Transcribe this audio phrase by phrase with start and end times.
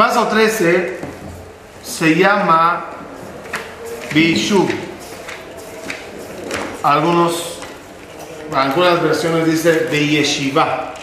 [0.00, 0.98] paso 13
[1.82, 2.86] se llama
[4.14, 4.66] Bishu.
[6.82, 7.58] Algunos,
[8.50, 10.94] algunas versiones dice Beyeshiva,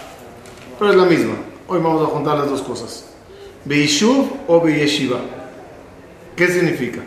[0.79, 1.35] pero es la misma.
[1.67, 3.05] Hoy vamos a juntar las dos cosas.
[3.65, 5.19] Beishuv o Beyeshiva.
[6.35, 7.01] ¿Qué significa?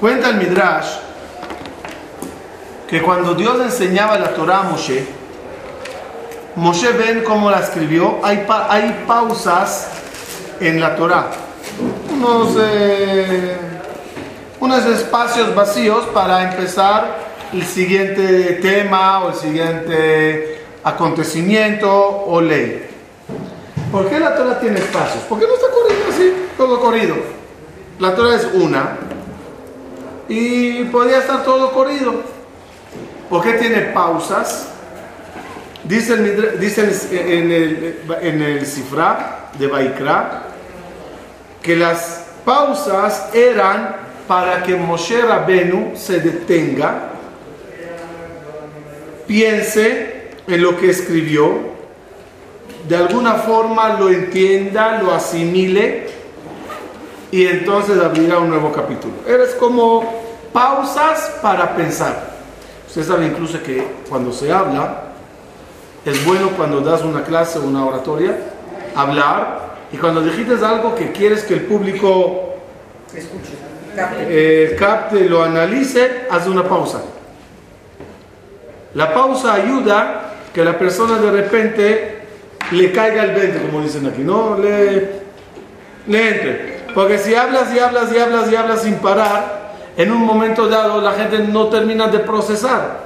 [0.00, 0.88] Cuenta el Midrash
[2.88, 5.04] que cuando Dios enseñaba la Torah a Moshe,
[6.56, 9.88] Moshe ven cómo la escribió, hay, hay pausas
[10.58, 11.26] en la Torah,
[12.10, 13.58] unos, eh,
[14.58, 17.18] unos espacios vacíos para empezar
[17.52, 22.88] el siguiente tema o el siguiente acontecimiento o ley.
[23.92, 25.24] ¿Por qué la Torah tiene espacios?
[25.24, 27.16] ¿Por qué no está corriendo así, todo corrido?
[27.98, 28.96] La Torah es una
[30.26, 32.14] y podría estar todo corrido.
[33.28, 34.68] ¿Por qué tiene pausas?
[35.88, 40.42] Dice, en, el, en el cifra de Baikra
[41.62, 43.94] que las pausas eran
[44.26, 47.10] para que Moshe Rabenu se detenga,
[49.28, 51.76] piense en lo que escribió,
[52.88, 56.08] de alguna forma lo entienda, lo asimile
[57.30, 59.14] y entonces abrirá un nuevo capítulo.
[59.26, 62.34] Eres como pausas para pensar.
[62.88, 65.05] Usted sabe incluso que cuando se habla,
[66.06, 68.36] es bueno cuando das una clase o una oratoria,
[68.94, 72.54] hablar, y cuando dijiste algo que quieres que el público
[73.14, 73.52] escuche,
[74.28, 77.02] eh, capte, lo analice, haz una pausa.
[78.94, 82.18] La pausa ayuda que la persona de repente
[82.70, 85.10] le caiga el 20, como dicen aquí, no le,
[86.06, 86.76] le entre.
[86.94, 91.00] Porque si hablas y hablas y hablas y hablas sin parar, en un momento dado
[91.00, 93.05] la gente no termina de procesar.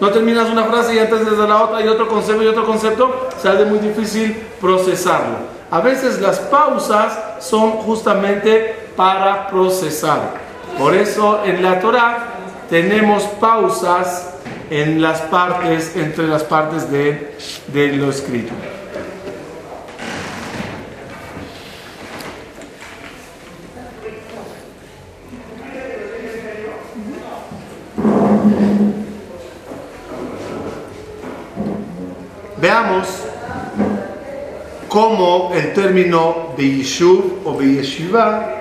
[0.00, 3.28] No terminas una frase y antes de la otra y otro concepto y otro concepto,
[3.40, 5.36] se hace muy difícil procesarlo.
[5.70, 10.34] A veces las pausas son justamente para procesar.
[10.78, 12.26] Por eso en la Torah
[12.68, 14.34] tenemos pausas
[14.70, 17.36] en las partes, entre las partes de,
[17.68, 18.52] de lo escrito.
[32.66, 33.06] Veamos
[34.88, 38.54] cómo el término Beyishuv o Beyeshiva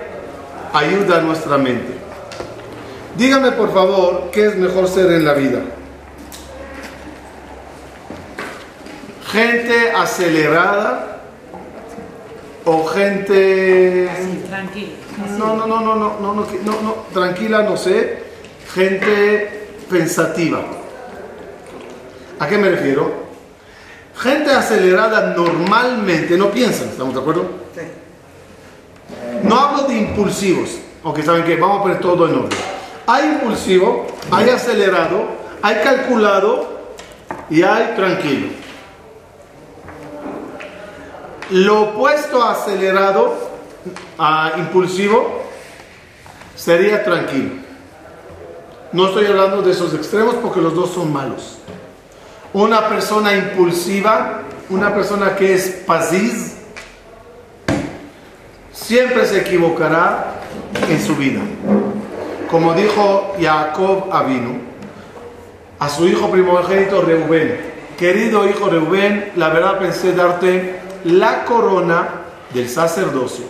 [0.71, 1.91] ayuda a nuestra mente.
[3.17, 5.61] Dígame por favor qué es mejor ser en la vida.
[9.31, 11.21] Gente acelerada
[12.63, 14.07] o gente
[14.47, 14.93] tranquila.
[15.39, 18.19] No, no, no, no, no, no, no, no, tranquila, no sé.
[18.71, 20.59] Gente pensativa.
[22.37, 23.24] ¿A qué me refiero?
[24.17, 27.49] Gente acelerada normalmente no piensa, ¿estamos de acuerdo?
[27.75, 27.81] Sí.
[29.43, 30.69] No hablo de impulsivos,
[31.03, 32.59] aunque saben que vamos a poner todo en orden.
[33.07, 35.27] Hay impulsivo, hay acelerado,
[35.61, 36.79] hay calculado
[37.49, 38.47] y hay tranquilo.
[41.51, 43.35] Lo opuesto a acelerado,
[44.17, 45.43] a impulsivo,
[46.55, 47.51] sería tranquilo.
[48.93, 51.57] No estoy hablando de esos extremos porque los dos son malos.
[52.55, 56.55] Una persona impulsiva, una persona que es pasiz,
[58.71, 60.35] siempre se equivocará
[60.87, 61.41] en su vida.
[62.49, 64.61] Como dijo Jacob Avinu
[65.79, 67.59] a su hijo primogénito Reubén,
[67.97, 72.07] querido hijo Reubén, la verdad pensé darte la corona
[72.53, 73.43] del sacerdocio,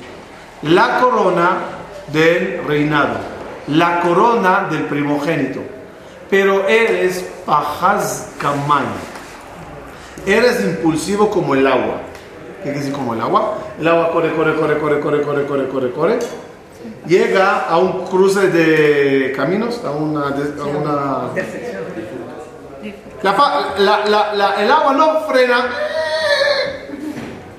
[0.64, 1.58] la corona
[2.12, 3.20] del reinado,
[3.68, 5.75] la corona del primogénito
[6.30, 8.86] pero eres pajaz kamay.
[10.26, 12.02] Eres impulsivo como el agua.
[12.58, 13.58] ¿Qué quiere decir como el agua?
[13.80, 16.20] El agua corre, corre, corre, corre, corre, corre, corre, corre, corre.
[17.08, 20.28] Llega a un cruce de caminos, a una...
[20.28, 21.30] A una
[23.78, 25.70] la, la, la, el agua no frena.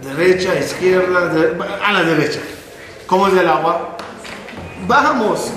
[0.02, 1.32] Derecha, izquierda,
[1.84, 2.40] a la derecha.
[3.06, 3.96] ¿Cómo es el agua?
[4.86, 5.50] Vamos,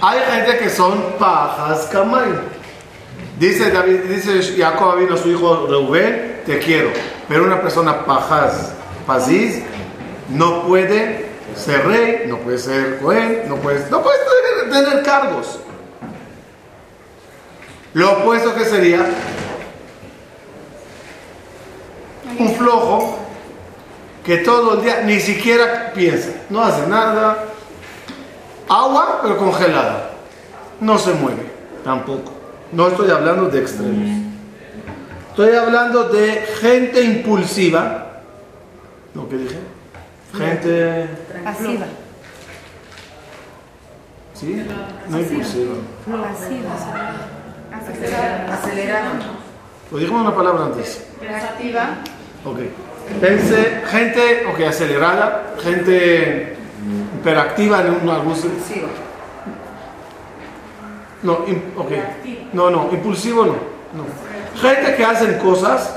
[0.00, 2.32] hay gente que son pajas camay.
[3.38, 6.90] Dice David, dice Jacob vino a su hijo Reuben, te quiero.
[7.28, 8.72] Pero una persona pajas,
[9.06, 9.62] pasiz,
[10.28, 14.18] no puede ser rey, no puede ser cohen, no puede, no puede
[14.70, 15.58] tener, cargos.
[17.92, 19.04] Lo opuesto que sería
[22.38, 23.18] un flojo
[24.24, 27.46] que todo el día ni siquiera piensa, no hace nada,
[28.70, 30.10] Agua, pero congelada.
[30.80, 31.50] No se mueve,
[31.82, 32.32] tampoco.
[32.70, 34.08] No estoy hablando de extremos.
[35.30, 38.22] Estoy hablando de gente impulsiva.
[39.12, 39.58] ¿Lo que dije?
[40.38, 41.08] Gente.
[41.42, 41.86] Pasiva.
[44.34, 44.64] ¿Sí?
[45.08, 45.74] No impulsiva.
[46.06, 46.70] Pasiva.
[48.52, 49.10] Acelerado.
[49.90, 51.08] Lo dijimos una palabra antes.
[51.20, 51.96] Reactiva.
[52.44, 52.58] Ok.
[53.20, 56.59] Pense, gente, ok, acelerada, gente
[57.20, 58.88] hiperactiva en un- algún sen- Impulsivo.
[61.22, 61.90] No, im- ok.
[62.54, 63.52] No, no, impulsivo no.
[63.92, 64.04] no.
[64.60, 65.96] Gente que hacen cosas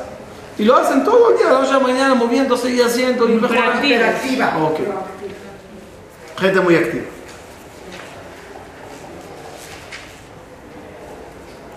[0.57, 3.27] y lo hacen todo el día, a la noche a la mañana, moviéndose y haciendo
[3.29, 3.33] y.
[3.35, 4.51] Hiperactiva.
[6.39, 7.05] Gente muy activa.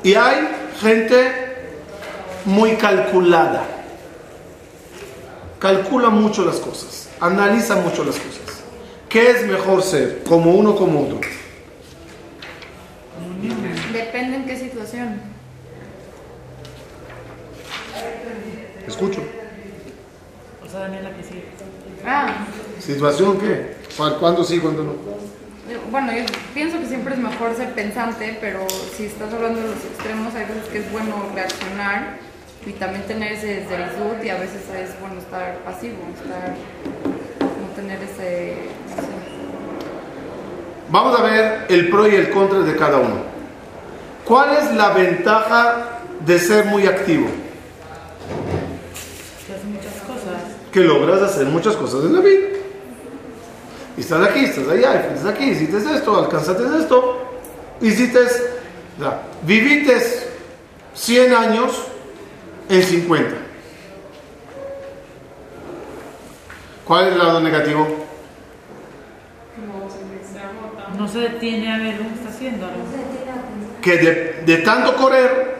[0.02, 0.48] Y hay
[0.80, 1.32] gente
[2.44, 3.64] muy calculada.
[5.58, 7.08] Calcula mucho las cosas.
[7.20, 8.55] Analiza mucho las cosas.
[9.08, 10.22] ¿Qué es mejor ser?
[10.24, 11.20] ¿Como uno o como otro?
[13.92, 15.20] Depende en qué situación.
[18.86, 19.22] Escucho.
[20.64, 21.42] O sea, Daniela que sí.
[22.04, 22.46] Ah,
[22.80, 23.76] ¿Situación qué?
[23.96, 24.92] ¿Cu- ¿Cuándo sí, cuándo no?
[25.90, 26.22] bueno, yo
[26.54, 28.66] pienso que siempre es mejor ser pensante, pero
[28.96, 32.18] si estás hablando de los extremos, hay veces que es bueno reaccionar
[32.64, 36.54] y también tener ese zeritud y a veces es bueno estar pasivo, estar,
[37.76, 38.54] tener ese.
[40.88, 43.16] Vamos a ver el pro y el contra de cada uno.
[44.24, 47.26] ¿Cuál es la ventaja de ser muy activo?
[49.46, 50.42] Que hace muchas cosas.
[50.72, 52.48] Que logras hacer muchas cosas en la vida.
[53.96, 57.18] Y estás aquí, estás allá, estás aquí, hiciste esto, alcanzaste esto,
[57.80, 59.96] hiciste, o sea, viviste
[60.94, 61.72] 100 años
[62.68, 63.45] en 50.
[66.86, 67.86] ¿Cuál es el lado negativo?
[70.98, 72.66] No se detiene a ver lo que está haciendo.
[72.66, 72.72] ¿no?
[73.82, 75.56] Que de, de tanto correr,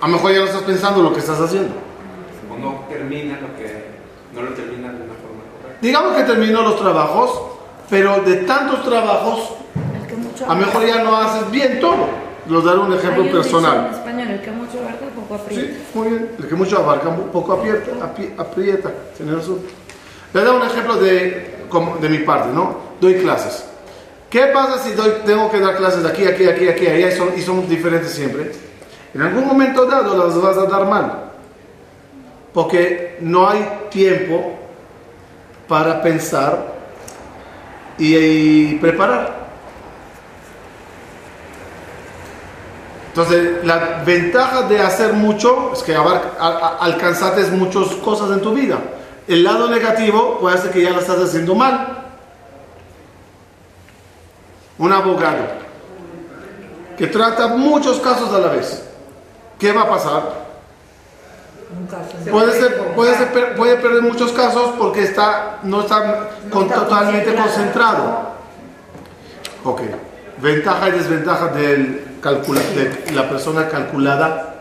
[0.00, 1.74] a lo mejor ya no estás pensando lo que estás haciendo.
[2.52, 3.90] o no termina lo que
[4.34, 5.78] no lo termina de una forma correcta.
[5.80, 7.40] Digamos que terminó los trabajos,
[7.88, 9.54] pero de tantos trabajos,
[10.46, 12.30] a lo mejor ya no haces bien todo.
[12.48, 13.86] Les daré un ejemplo Hay un dicho personal.
[13.86, 15.62] En español, el que mucho abarca, poco aprieta.
[15.62, 16.30] Sí, muy bien.
[16.38, 18.90] El que mucho abarca, poco aprieta, apri- aprieta.
[19.16, 19.58] Tiene razón.
[20.32, 21.56] Le doy un ejemplo de,
[22.00, 22.76] de mi parte, ¿no?
[23.00, 23.64] Doy clases.
[24.28, 27.28] ¿Qué pasa si doy, tengo que dar clases aquí, aquí, aquí, aquí, allá y son,
[27.36, 28.52] y son diferentes siempre?
[29.12, 31.32] En algún momento dado las vas a dar mal.
[32.54, 34.56] Porque no hay tiempo
[35.66, 36.74] para pensar
[37.98, 39.40] y, y preparar.
[43.08, 48.78] Entonces, la ventaja de hacer mucho es que alcanzaste muchas cosas en tu vida.
[49.30, 51.98] El lado negativo puede ser que ya lo estás haciendo mal.
[54.76, 55.44] Un abogado
[56.98, 58.82] que trata muchos casos a la vez.
[59.56, 60.22] ¿Qué va a pasar?
[62.28, 67.32] Puede, ser, puede, ser per- puede perder muchos casos porque está, no está, con- totalmente
[67.32, 68.02] concentrado.
[68.02, 68.30] concentrado.
[69.62, 69.80] Ok.
[70.38, 74.56] Ventaja y desventaja del calcula, de la persona calculada,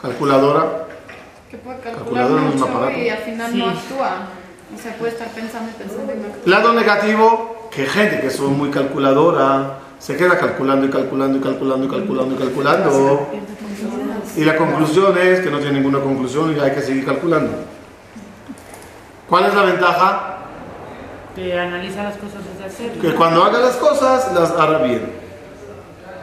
[0.00, 0.83] calculadora.
[1.54, 2.98] Que puede calcular mucho aparato.
[2.98, 3.58] y al final Sí.
[3.58, 4.10] no actúa.
[4.76, 6.42] O sea, puede estar pensando y pensando y no actúa.
[6.46, 11.86] Lado negativo, que gente que son muy calculadora, se queda calculando y calculando y calculando
[11.86, 13.28] y calculando y calculando.
[14.36, 17.52] Y la conclusión es que no tiene ninguna conclusión y hay que seguir calculando.
[19.28, 20.38] ¿Cuál es la ventaja?
[21.36, 22.98] Que analiza las cosas desde hacer.
[23.00, 25.02] Que cuando haga las cosas, las hará bien.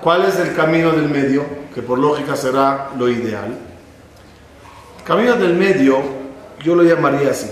[0.01, 1.45] ¿Cuál es el camino del medio?
[1.73, 3.57] Que por lógica será lo ideal.
[5.05, 5.99] Camino del medio,
[6.63, 7.49] yo lo llamaría así.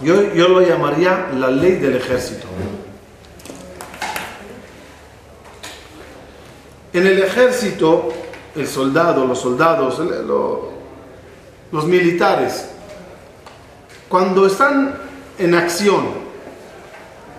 [0.00, 2.46] Yo, yo lo llamaría la ley del ejército.
[6.92, 8.12] En el ejército,
[8.56, 10.00] el soldado, los soldados,
[11.70, 12.68] los militares,
[14.08, 14.94] cuando están
[15.38, 16.06] en acción,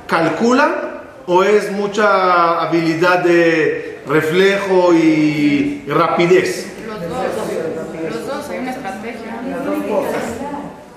[0.08, 0.76] ¿calculan
[1.26, 6.70] o es mucha habilidad de reflejo y rapidez
[8.10, 9.42] los dos, hay una estrategia.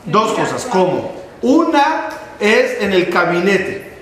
[0.04, 1.12] Dos cosas, ¿cómo?
[1.42, 2.08] Una
[2.40, 3.92] es en el gabinete,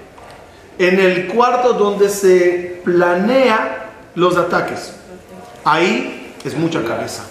[0.78, 4.94] en el cuarto donde se planea los ataques.
[5.64, 7.24] Ahí es mucha cabeza,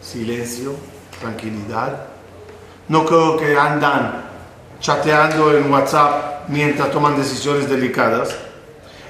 [0.00, 0.74] silencio,
[1.20, 2.06] tranquilidad.
[2.88, 4.24] No creo que andan
[4.80, 8.34] chateando en WhatsApp mientras toman decisiones delicadas.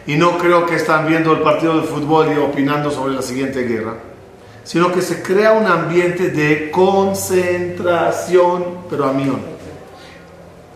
[0.07, 3.63] Y no creo que están viendo el partido de fútbol y opinando sobre la siguiente
[3.63, 3.95] guerra.
[4.65, 9.41] Sino que se crea un ambiente de concentración, pero a millón.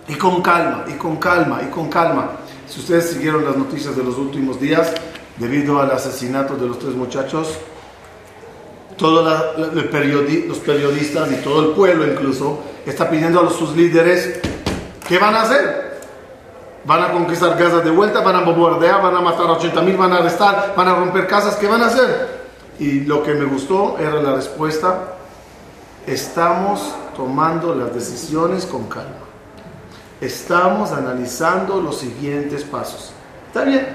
[0.09, 2.33] Y con calma, y con calma, y con calma.
[2.69, 4.93] Si ustedes siguieron las noticias de los últimos días,
[5.37, 7.59] debido al asesinato de los tres muchachos,
[8.97, 14.40] todos los periodistas y todo el pueblo incluso está pidiendo a sus líderes,
[15.07, 15.87] ¿qué van a hacer?
[16.85, 19.97] Van a conquistar Gaza de vuelta, van a bombardear, van a matar a 80 mil,
[19.97, 21.57] van a arrestar, van a romper casas.
[21.57, 22.36] ¿Qué van a hacer?
[22.78, 25.14] Y lo que me gustó era la respuesta.
[26.06, 29.26] Estamos tomando las decisiones con calma.
[30.21, 33.12] Estamos analizando los siguientes pasos.
[33.49, 33.87] Está bien.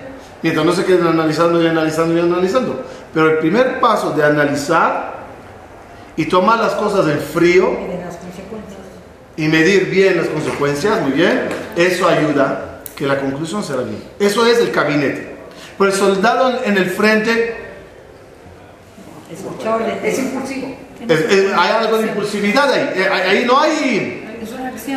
[0.42, 2.84] Mientras no se queden analizando y analizando y analizando.
[3.14, 5.22] Pero el primer paso de analizar
[6.16, 7.70] y tomar las cosas en frío
[9.38, 14.04] Y medir bien las consecuencias, muy bien, eso ayuda que la conclusión será bien.
[14.20, 15.36] Eso es el gabinete.
[15.78, 17.61] Pero el soldado en el frente,
[20.04, 20.76] Es impulsivo.
[21.08, 22.90] es- es- hay algo de impulsividad ahí.
[22.96, 23.38] Eh, ahí.
[23.38, 24.28] ahí no hay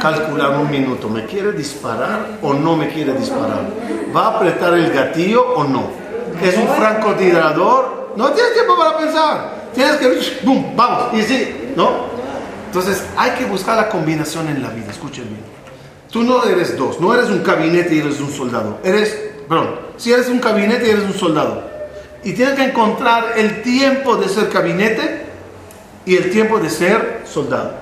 [0.01, 1.09] calcular un minuto.
[1.09, 3.63] ¿Me quiere disparar o no me quiere disparar?
[4.15, 5.89] ¿Va a apretar el gatillo o no?
[6.43, 8.13] ¿Es un francotirador?
[8.17, 9.55] No tienes tiempo para pensar.
[9.75, 10.77] Tienes que, ¡boom!
[10.77, 11.15] Vamos.
[11.15, 12.07] Y sí, ¿no?
[12.67, 14.91] Entonces hay que buscar la combinación en la vida.
[14.91, 15.43] Escuchen bien.
[16.11, 18.79] Tú no eres dos, no eres un gabinete y eres un soldado.
[18.85, 19.17] Eres,
[19.49, 21.74] perdón, si eres un gabinete y eres un soldado.
[22.25, 25.27] Y tienes que encontrar el tiempo de ser gabinete
[26.07, 27.75] y el tiempo de ser soldado.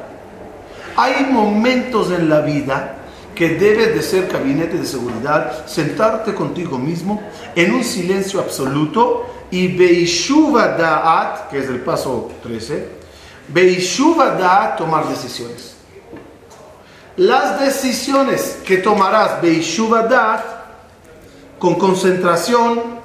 [0.96, 2.96] Hay momentos en la vida
[3.34, 7.22] que debes de ser gabinete de seguridad, sentarte contigo mismo
[7.54, 12.88] en un silencio absoluto y Beishuva Da'at, que es el paso 13,
[13.48, 15.76] Beishuva Da'at, tomar decisiones.
[17.16, 20.44] Las decisiones que tomarás Beishuva Da'at,
[21.58, 23.01] con concentración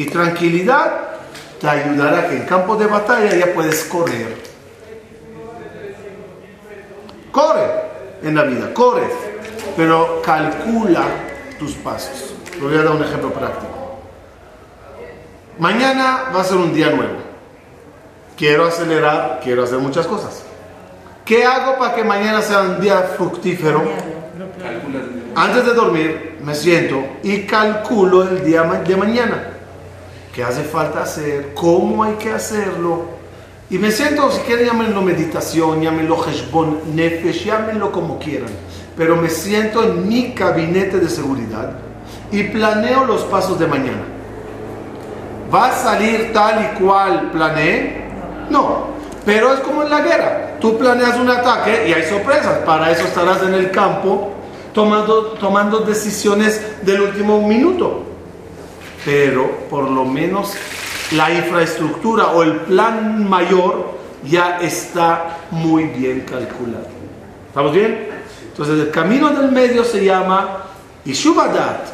[0.00, 1.10] y tranquilidad,
[1.60, 4.34] te ayudará que en campo de batalla ya puedes correr.
[7.30, 7.66] Corre
[8.22, 9.06] en la vida, corre,
[9.76, 11.02] pero calcula
[11.58, 12.32] tus pasos.
[12.50, 13.98] Te voy a dar un ejemplo práctico.
[15.58, 17.18] Mañana va a ser un día nuevo.
[18.38, 20.44] Quiero acelerar, quiero hacer muchas cosas.
[21.26, 23.82] ¿Qué hago para que mañana sea un día fructífero?
[25.36, 29.49] Antes de dormir me siento y calculo el día de mañana.
[30.34, 31.54] ¿Qué hace falta hacer?
[31.54, 33.20] ¿Cómo hay que hacerlo?
[33.68, 38.50] Y me siento, si quieren llámenlo meditación, llámenlo Heshbon Nefesh, llámenlo como quieran.
[38.96, 41.72] Pero me siento en mi gabinete de seguridad
[42.30, 44.02] y planeo los pasos de mañana.
[45.52, 48.04] ¿Va a salir tal y cual planeé?
[48.50, 48.90] No.
[49.24, 50.58] Pero es como en la guerra.
[50.60, 52.58] Tú planeas un ataque y hay sorpresas.
[52.58, 54.32] Para eso estarás en el campo
[54.72, 58.09] tomando, tomando decisiones del último minuto.
[59.04, 60.54] Pero por lo menos
[61.12, 66.86] la infraestructura o el plan mayor ya está muy bien calculado.
[67.48, 68.08] ¿Estamos bien?
[68.48, 70.64] Entonces el camino del medio se llama
[71.04, 71.88] Ishubadat.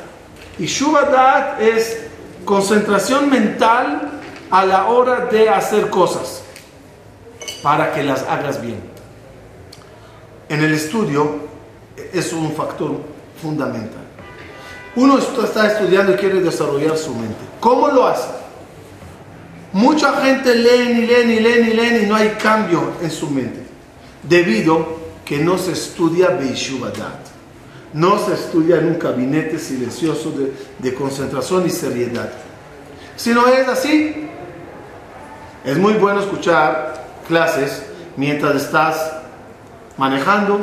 [0.58, 2.06] Ishubadat es
[2.44, 4.20] concentración mental
[4.50, 6.42] a la hora de hacer cosas
[7.62, 8.80] para que las hagas bien.
[10.48, 11.40] En el estudio
[12.12, 12.92] es un factor
[13.40, 14.05] fundamental.
[14.96, 17.36] Uno est- está estudiando y quiere desarrollar su mente.
[17.60, 18.28] ¿Cómo lo hace?
[19.72, 23.28] Mucha gente lee y leen y leen y leen y no hay cambio en su
[23.30, 23.60] mente.
[24.22, 27.26] Debido que no se estudia Beishubadat.
[27.92, 30.32] No se estudia en un gabinete silencioso
[30.78, 32.30] de concentración y seriedad.
[33.16, 34.28] Si no es así,
[35.64, 37.82] es muy bueno escuchar clases
[38.16, 39.12] mientras estás
[39.96, 40.60] manejando,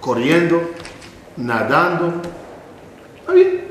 [0.00, 0.60] corriendo,
[1.36, 2.20] nadando.
[3.24, 3.64] Está bien.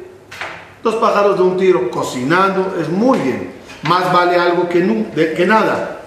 [0.81, 3.53] Dos pájaros de un tiro, cocinando, es muy bien.
[3.83, 6.01] Más vale algo que, nu- que nada.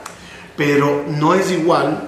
[0.57, 2.01] Pero no es igual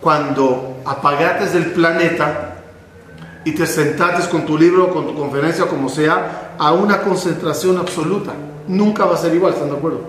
[0.00, 2.54] cuando apagates del planeta
[3.44, 8.32] y te sentates con tu libro, con tu conferencia, como sea, a una concentración absoluta.
[8.68, 10.00] Nunca va a ser igual, ¿están de acuerdo?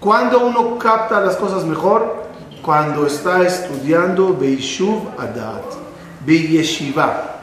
[0.00, 2.28] Cuando uno capta las cosas mejor,
[2.62, 5.64] cuando está estudiando Beishuv Adat,
[6.24, 7.34] Beyeshiva.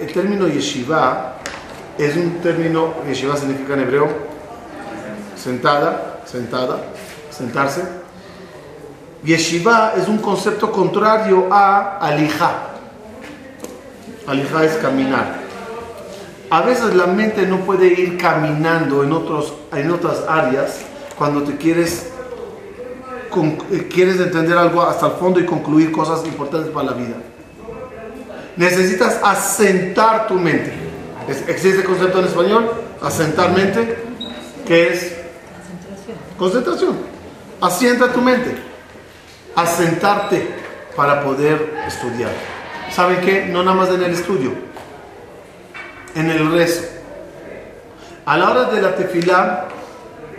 [0.00, 1.31] El término yeshiva
[2.04, 4.08] es un término, yeshiva significa en hebreo,
[5.36, 6.78] sentada, sentada,
[7.30, 7.82] sentarse.
[9.24, 12.70] Yeshiva es un concepto contrario a alija.
[14.26, 15.42] Alija es caminar.
[16.50, 20.80] A veces la mente no puede ir caminando en, otros, en otras áreas
[21.16, 22.10] cuando te quieres,
[23.70, 27.14] eh, quieres entender algo hasta el fondo y concluir cosas importantes para la vida.
[28.56, 30.81] Necesitas asentar tu mente.
[31.28, 32.70] Es- ¿Existe el concepto en español?
[33.00, 33.96] Asentar mente,
[34.66, 35.16] que es
[36.38, 36.96] concentración.
[37.60, 38.54] Asienta tu mente.
[39.54, 40.48] Asentarte
[40.96, 42.30] para poder estudiar.
[42.90, 43.46] ¿Saben qué?
[43.46, 44.52] No nada más en el estudio,
[46.14, 46.82] en el rezo.
[48.26, 49.68] A la hora de la tefilá,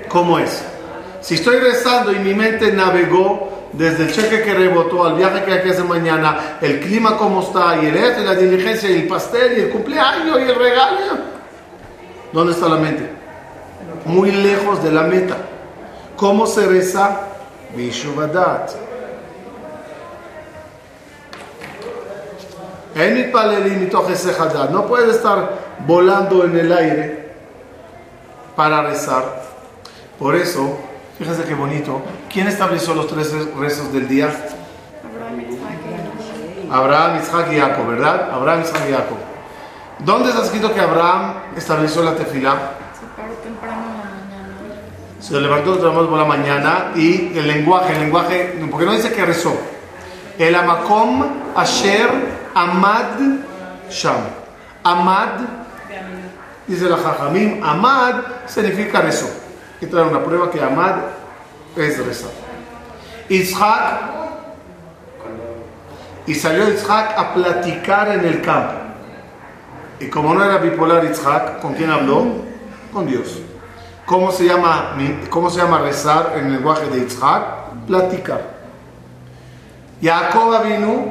[0.09, 0.63] ¿cómo es?
[1.21, 5.51] Si estoy rezando y mi mente navegó desde el cheque que rebotó al viaje que
[5.51, 9.57] hay mañana, el clima como está, y el esto, y la diligencia, y el pastel,
[9.57, 10.97] y el cumpleaños, y el regalo.
[12.31, 13.09] ¿Dónde está la mente?
[14.05, 15.37] Muy lejos de la meta.
[16.15, 17.21] ¿Cómo se reza?
[24.39, 24.69] Hadad.
[24.69, 27.33] No puede estar volando en el aire
[28.55, 29.41] para rezar.
[30.19, 30.77] Por eso,
[31.17, 32.01] fíjense qué bonito.
[32.31, 34.29] ¿Quién estableció los tres rezos del día?
[36.71, 37.87] Abraham, Isaac y Jacob.
[37.87, 38.31] ¿verdad?
[38.31, 39.17] Abraham, Isaac y Jacob.
[39.99, 42.73] ¿Dónde está escrito que Abraham estableció la tefilá?
[42.99, 44.81] Se paró temprano en la mañana.
[45.19, 49.23] Se levantó temprano por la mañana y el lenguaje, el lenguaje, porque no dice que
[49.23, 49.55] rezó.
[50.37, 51.23] El amakom
[51.55, 52.09] asher
[52.55, 53.19] amad
[53.89, 54.15] sham.
[54.83, 55.39] Amad,
[56.67, 58.15] dice la jajamim, amad
[58.47, 59.29] significa rezó.
[59.83, 60.93] Que traer una prueba que amad
[61.75, 62.29] es rezar.
[63.27, 63.99] Isaac,
[66.25, 68.75] y salió Isaac a platicar en el campo.
[69.99, 72.27] Y como no era bipolar Isaac, ¿con quién habló?
[72.93, 73.41] Con Dios.
[74.05, 74.95] ¿Cómo se llama,
[75.29, 77.43] cómo se llama rezar en el lenguaje de Isaac?
[77.85, 78.41] Platicar.
[80.01, 81.07] Jacob vino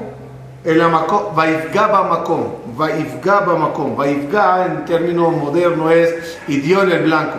[0.64, 7.02] el amako- vaifga bamakom, vaifga bamakom, vaifga en término moderno es y dio en el
[7.02, 7.36] blanco.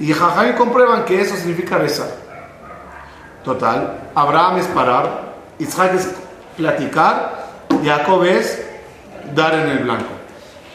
[0.00, 2.08] Y Jajamim comprueban que eso significa rezar.
[3.44, 6.10] Total, Abraham es parar, Isaac es
[6.56, 7.46] platicar,
[7.84, 8.64] Jacob es
[9.34, 10.10] dar en el blanco.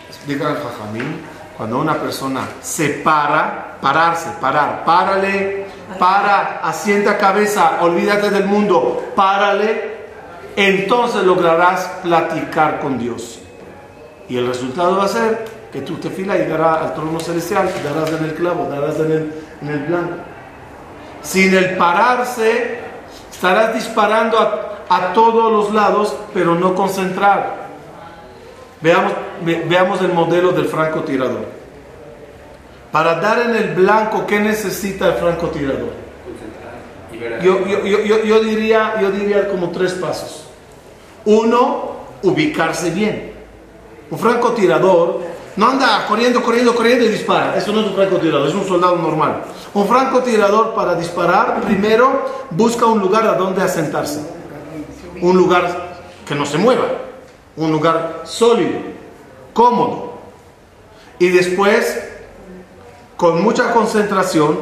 [0.08, 1.18] Explica el Jajamim,
[1.58, 5.66] cuando una persona se para, pararse, parar, párale,
[5.98, 9.98] para, asienta cabeza, olvídate del mundo, párale,
[10.56, 13.40] entonces lograrás platicar con Dios.
[14.30, 18.24] Y el resultado va a ser que tu tefila llegará al trono celestial, darás en
[18.26, 20.14] el clavo, darás en el, en el blanco.
[21.22, 22.80] Sin el pararse,
[23.32, 27.60] estarás disparando a, a todos los lados, pero no concentrado.
[28.82, 31.46] Veamos, ve- veamos el modelo del francotirador.
[32.92, 35.92] Para dar en el blanco, ¿qué necesita el francotirador?
[37.44, 40.48] yo, yo, yo, yo diría, yo diría como tres pasos.
[41.26, 41.92] Uno,
[42.24, 43.34] ubicarse bien.
[44.10, 45.22] Un francotirador
[45.60, 47.58] no anda corriendo, corriendo, corriendo y dispara.
[47.58, 49.44] Eso no es un francotirador, es un soldado normal.
[49.74, 54.22] Un francotirador para disparar, primero busca un lugar a donde asentarse.
[55.20, 56.86] Un lugar que no se mueva.
[57.58, 58.80] Un lugar sólido,
[59.52, 60.14] cómodo.
[61.20, 62.08] Y después,
[63.18, 64.60] con mucha concentración,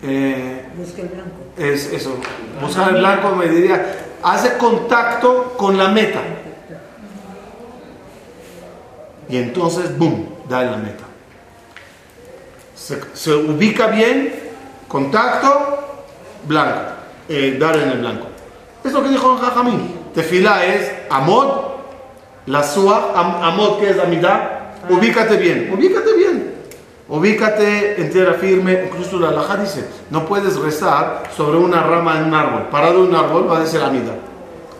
[0.00, 1.36] eh, Busca el blanco.
[1.58, 2.16] es eso,
[2.62, 6.22] buscar el blanco me diría, hace contacto con la meta.
[9.28, 11.04] Y entonces, boom, da en la meta.
[12.74, 14.34] Se, se ubica bien,
[14.88, 15.78] contacto,
[16.46, 16.80] blanco,
[17.28, 18.26] eh, dar en el blanco.
[18.84, 19.94] Es lo que dijo Jajamín.
[20.14, 21.48] Tefila es amod,
[22.46, 24.50] la sua, am- amod que es amidad,
[24.90, 26.54] ubícate bien, ubícate bien.
[27.06, 32.24] Ubícate en tierra firme, incluso la alhaja dice, no puedes rezar sobre una rama en
[32.24, 32.62] un árbol.
[32.70, 34.14] Parado en un árbol va a decir amida.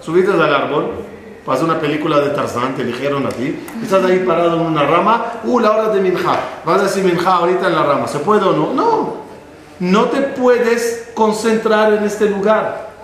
[0.00, 0.90] Subiste al árbol,
[1.44, 5.40] pasa una película de Tarzán, te eligieron a ti, estás ahí parado en una rama,
[5.44, 8.44] uh, la hora de minja, vas a decir minja ahorita en la rama, ¿se puede
[8.44, 8.72] o no?
[8.72, 9.14] No,
[9.80, 12.94] no te puedes concentrar en este lugar.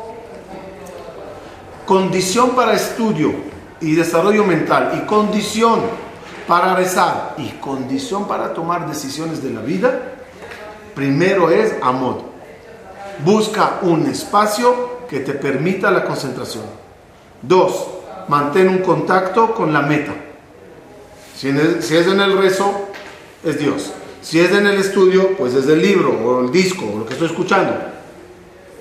[1.84, 3.34] Condición para estudio
[3.80, 5.80] y desarrollo mental y condición
[6.46, 10.00] para rezar y condición para tomar decisiones de la vida,
[10.94, 12.22] primero es amor.
[13.24, 16.64] Busca un espacio que te permita la concentración.
[17.42, 17.86] Dos,
[18.30, 20.14] mantén un contacto con la meta.
[21.36, 22.88] Si, es en el rezo,
[23.42, 23.92] es Dios.
[24.22, 27.14] Si es en el estudio, pues es el libro o el disco o lo que
[27.14, 27.74] estoy escuchando.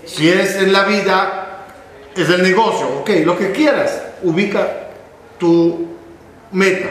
[0.06, 1.66] Si es en la vida,
[2.16, 2.88] es el negocio.
[3.00, 4.90] Ok, lo que quieras, ubica
[5.40, 5.88] tu
[6.52, 6.90] meta.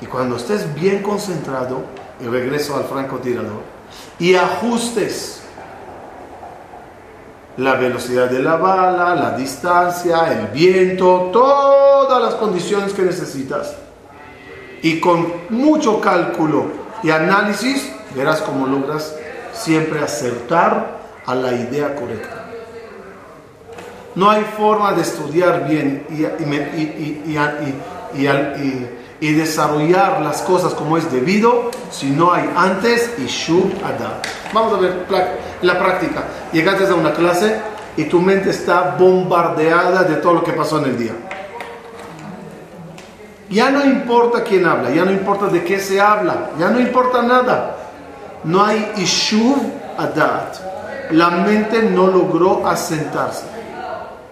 [0.00, 1.84] Y cuando estés bien concentrado,
[2.20, 3.62] y regreso al francotirador,
[4.18, 5.43] y ajustes
[7.56, 13.74] la velocidad de la bala, la distancia, el viento, todas las condiciones que necesitas.
[14.82, 16.66] Y con mucho cálculo
[17.02, 19.14] y análisis, verás cómo logras
[19.52, 22.44] siempre acertar a la idea correcta.
[24.14, 27.36] No hay forma de estudiar bien y, y
[28.16, 28.88] y- y-
[29.20, 34.12] y- desarrollar las cosas como es debido si no hay antes y shub adam.
[34.52, 35.06] Vamos a ver
[35.62, 36.24] la práctica.
[36.52, 37.56] Llegaste a una clase
[37.96, 41.12] y tu mente está bombardeada de todo lo que pasó en el día.
[43.50, 47.22] Ya no importa quién habla, ya no importa de qué se habla, ya no importa
[47.22, 47.76] nada.
[48.42, 49.56] No hay ishuv
[49.98, 50.56] adat.
[51.10, 53.44] La mente no logró asentarse.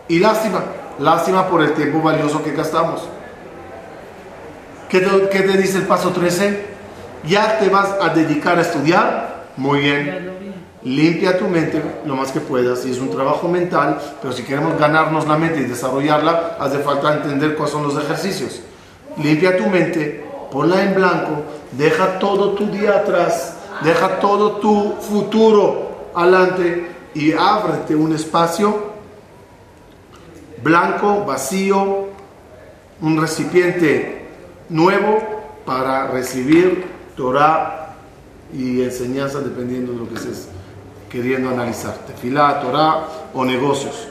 [0.08, 0.60] Y lástima,
[0.98, 3.06] lástima por el tiempo valioso que gastamos.
[4.92, 6.66] ¿Qué te, qué te dice el paso 13?
[7.26, 9.46] ¿Ya te vas a dedicar a estudiar?
[9.56, 10.30] Muy bien.
[10.82, 14.78] Limpia tu mente lo más que puedas y es un trabajo mental, pero si queremos
[14.78, 18.60] ganarnos la mente y desarrollarla, hace falta entender cuáles son los ejercicios.
[19.16, 26.10] Limpia tu mente, ponla en blanco, deja todo tu día atrás, deja todo tu futuro
[26.14, 28.92] adelante y ábrete un espacio
[30.62, 32.08] blanco, vacío,
[33.00, 34.21] un recipiente
[34.72, 35.22] nuevo
[35.64, 36.84] para recibir
[37.16, 37.94] Torah
[38.52, 40.48] y enseñanza dependiendo de lo que estés
[41.10, 41.94] queriendo analizar.
[42.06, 44.08] Tefilá, Torah o negocios.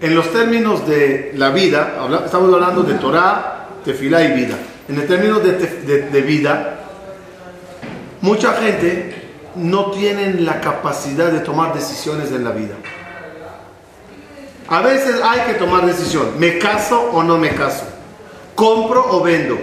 [0.00, 4.56] En los términos de la vida, estamos hablando de Torah, Tefilá y vida.
[4.88, 6.80] En el término de, de- de vida,
[8.22, 9.19] mucha gente
[9.54, 12.74] no tiene la capacidad de tomar decisiones en la vida.
[14.68, 16.38] A veces hay que tomar decisión.
[16.38, 17.84] ¿Me caso o no me caso?
[18.54, 19.58] ¿Compro o vendo?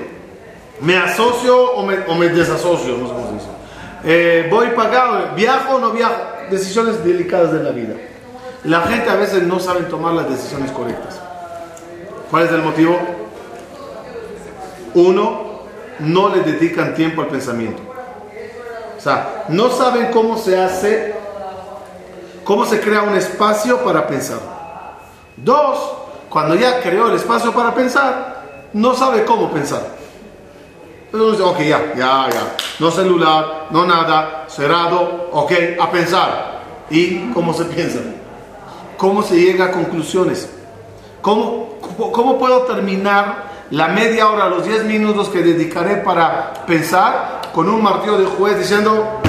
[0.81, 2.95] ¿Me asocio o me, o desasocio?
[4.03, 5.33] Eh, ¿Voy pagado?
[5.35, 6.15] ¿Viajo o no viajo?
[6.51, 7.95] Decisiones delicadas de la vida.
[8.63, 11.21] La gente a veces no sabe tomar las decisiones correctas.
[12.29, 12.99] ¿Cuál es el motivo?
[14.93, 15.61] Uno,
[15.99, 17.86] no le dedican tiempo al pensamiento.
[19.49, 21.15] No saben cómo se hace,
[22.43, 24.39] cómo se crea un espacio para pensar.
[25.37, 25.93] Dos,
[26.29, 29.81] cuando ya creó el espacio para pensar, no sabe cómo pensar.
[31.11, 32.55] Entonces, ok, ya, ya, ya.
[32.79, 36.57] No celular, no nada, cerrado, ok, a pensar.
[36.89, 37.99] ¿Y cómo se piensa?
[38.97, 40.49] ¿Cómo se llega a conclusiones?
[41.21, 41.77] ¿Cómo,
[42.11, 47.81] cómo puedo terminar la media hora, los 10 minutos que dedicaré para pensar con un
[47.81, 49.21] martillo de juez diciendo,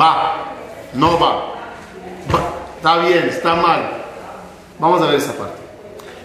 [0.00, 0.52] va,
[0.94, 1.34] no va,
[2.32, 2.40] va,
[2.76, 4.04] está bien, está mal?
[4.78, 5.58] Vamos a ver esa parte.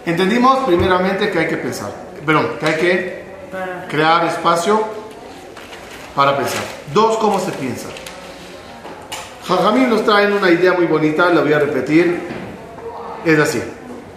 [0.06, 1.92] Entendimos primeramente que hay que pensar,
[2.24, 3.24] perdón, que hay que
[3.88, 4.82] crear espacio
[6.14, 6.62] para pensar.
[6.92, 7.88] Dos, ¿cómo se piensa?
[9.46, 12.20] Jajamín nos traen una idea muy bonita, la voy a repetir.
[13.24, 13.62] Es así.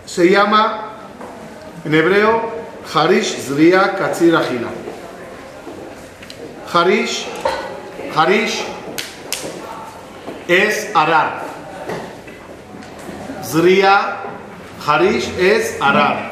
[0.05, 0.91] Se llama
[1.83, 2.41] en hebreo
[2.93, 4.67] Harish Zriya Katsir Achila.
[6.73, 7.27] Harish,
[8.15, 8.63] Harish
[10.47, 11.43] es arar.
[13.43, 14.17] Zriya,
[14.83, 16.31] Harish es arar.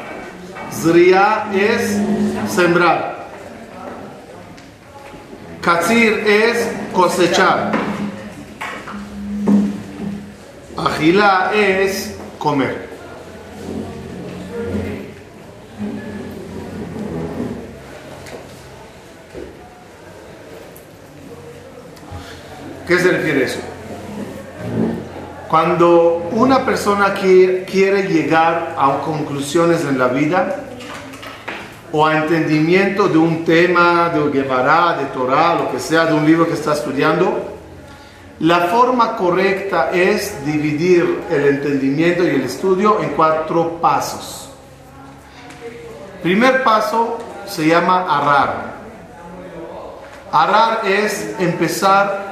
[0.72, 1.96] Zriya es
[2.52, 3.28] sembrar.
[5.60, 7.70] Katsir es cosechar.
[10.76, 12.91] Agilá es comer.
[22.86, 23.60] ¿Qué se refiere a eso?
[25.48, 30.64] Cuando una persona quiere, llegar a conclusiones en la vida
[31.92, 36.24] o a entendimiento de un tema, de Gemara, de Torah, lo que sea, de un
[36.24, 37.52] libro que está estudiando,
[38.40, 44.50] la forma correcta es dividir el entendimiento y el estudio en cuatro pasos.
[46.22, 48.72] Primer paso se llama arar.
[50.32, 52.31] Arar es empezar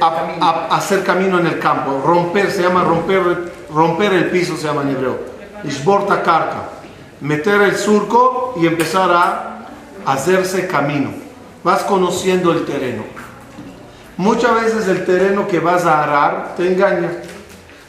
[0.00, 0.44] Hacer a, camino.
[0.44, 2.02] a- hacer camino en el campo.
[2.04, 5.18] Romper, se llama romper, romper el piso, se llama en hebreo.
[5.64, 6.62] Ishborta karka.
[7.20, 9.66] Meter el surco y empezar a
[10.06, 11.10] hacerse camino.
[11.62, 13.02] Vas conociendo el terreno.
[14.16, 17.10] Muchas veces el terreno que vas a arar te engaña.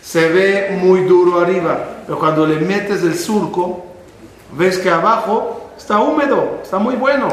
[0.01, 3.85] Se ve muy duro arriba, pero cuando le metes el surco,
[4.53, 7.27] ves que abajo está húmedo, está muy bueno.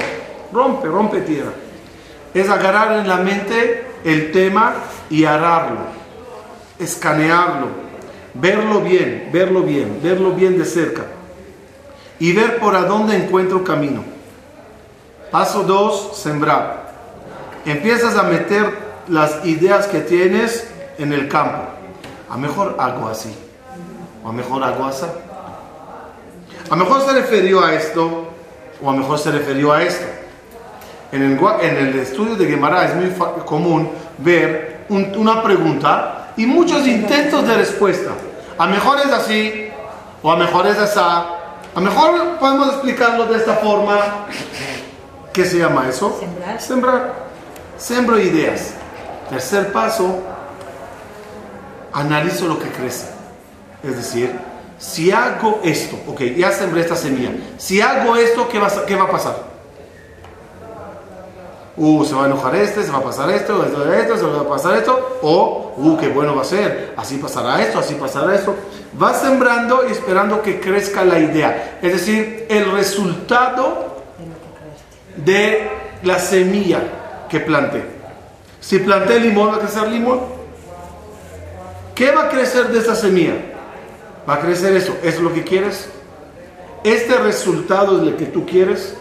[0.53, 1.53] Rompe, rompe tierra.
[2.35, 4.75] Es agarrar en la mente el tema
[5.11, 5.81] y ararlo,
[6.79, 7.69] escanearlo,
[8.35, 11.05] verlo bien, verlo bien, verlo bien de cerca
[12.19, 14.05] y ver por a dónde encuentro camino.
[15.31, 16.93] Paso 2, sembrar.
[17.65, 18.71] Empiezas a meter
[19.09, 21.63] las ideas que tienes en el campo.
[22.29, 23.35] A mejor hago así,
[24.23, 25.07] o a mejor hago así.
[26.71, 28.29] A mejor se refirió a esto,
[28.83, 30.07] o a mejor se refirió a esto.
[31.13, 33.11] En el, en el estudio de Gemara es muy
[33.45, 38.11] común ver un- una pregunta y muchos intentos de respuesta.
[38.59, 39.69] A mejor es así,
[40.23, 40.99] o a mejor es así.
[41.75, 44.27] A mejor podemos explicarlo de esta forma.
[45.33, 46.17] ¿Qué se llama eso?
[46.19, 46.61] Sembrar.
[46.61, 47.15] Sembrar.
[47.79, 48.75] Sembro ideas.
[49.31, 50.21] Tercer paso,
[51.93, 53.07] analizo lo que crece.
[53.83, 54.39] Es decir,
[54.79, 59.05] si hago esto, ok, ya sembré esta semilla, si hago esto, ¿qué va, qué va
[59.05, 59.52] a pasar?
[61.75, 64.41] Uh, se va a enojar este, se va a pasar esto, esto, esto, se va
[64.43, 68.35] a pasar esto, o, uh, qué bueno va a ser, así pasará esto, así pasará
[68.35, 68.55] esto.
[69.01, 74.03] Va sembrando y esperando que crezca la idea, es decir, el resultado
[75.17, 75.71] de
[76.03, 76.83] la semilla
[77.31, 77.83] que planté.
[78.61, 80.21] Si planté limón, va a crecer limón.
[81.95, 83.35] ¿Qué va a crecer de esta semilla?
[84.29, 84.97] Va a crecer eso.
[85.03, 85.89] ¿Es lo que quieres?
[86.85, 88.95] ¿Este resultado es lo que tú quieres?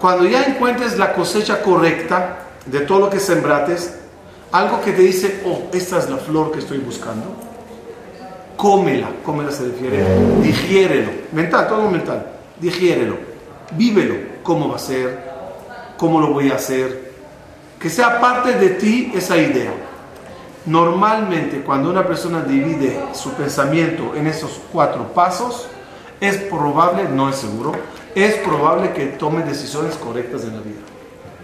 [0.00, 3.94] Cuando ya encuentres la cosecha correcta de todo lo que sembrates,
[4.52, 7.34] algo que te dice, oh, esta es la flor que estoy buscando,
[8.56, 10.04] cómela, cómela se refiere,
[10.42, 12.26] digiérelo, mental, todo mental,
[12.60, 13.16] digiérelo,
[13.72, 15.18] vívelo, cómo va a ser,
[15.96, 17.12] cómo lo voy a hacer,
[17.80, 19.72] que sea parte de ti esa idea.
[20.66, 25.68] Normalmente cuando una persona divide su pensamiento en esos cuatro pasos,
[26.20, 27.72] es probable, no es seguro,
[28.14, 30.80] es probable que tome decisiones correctas en la vida.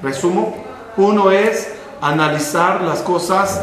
[0.02, 0.56] Resumo,
[0.96, 3.62] uno es analizar las cosas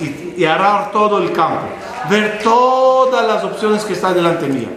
[0.00, 1.66] y, arar todo el campo,
[2.08, 4.68] ver todas las opciones que están delante mía.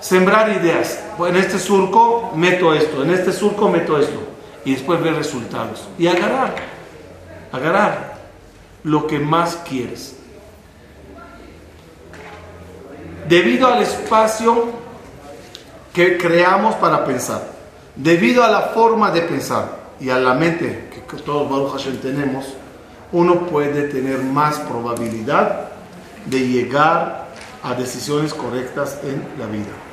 [0.00, 1.00] Sembrar ideas.
[1.18, 4.20] En este surco meto esto, en este surco meto esto.
[4.64, 5.88] Y después ver resultados.
[5.98, 6.54] Y agarrar,
[7.52, 8.18] agarrar
[8.84, 10.17] lo que más quieres.
[13.28, 14.66] Debido al espacio
[15.92, 17.42] que creamos para pensar,
[17.94, 22.46] debido a la forma de pensar y a la mente que todos Baruch Hashem tenemos,
[23.12, 25.68] uno puede tener más probabilidad
[26.24, 27.28] de llegar
[27.62, 29.87] a decisiones correctas en la vida.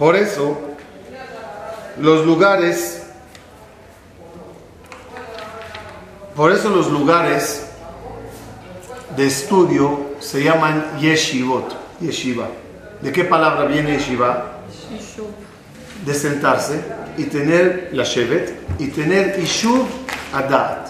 [0.00, 0.58] Por eso,
[2.00, 3.02] los lugares,
[6.34, 7.66] por eso los lugares
[9.14, 12.48] de estudio se llaman yeshivot, yeshiva.
[13.02, 14.60] ¿De qué palabra viene yeshiva?
[16.06, 16.82] De sentarse
[17.18, 19.84] y tener la shevet y tener ishuv
[20.32, 20.88] adat.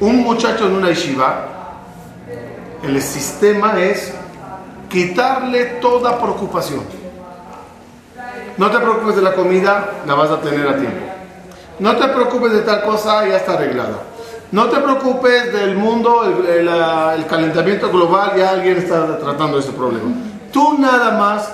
[0.00, 1.82] Un muchacho en una yeshiva,
[2.82, 4.14] el sistema es
[4.88, 6.95] quitarle toda preocupación.
[8.58, 11.04] No te preocupes de la comida, la vas a tener a tiempo.
[11.78, 13.98] No te preocupes de tal cosa, ya está arreglada.
[14.50, 20.10] No te preocupes del mundo, el, calentamiento global, ya alguien está tratando ese problema.
[20.52, 21.52] Tú nada más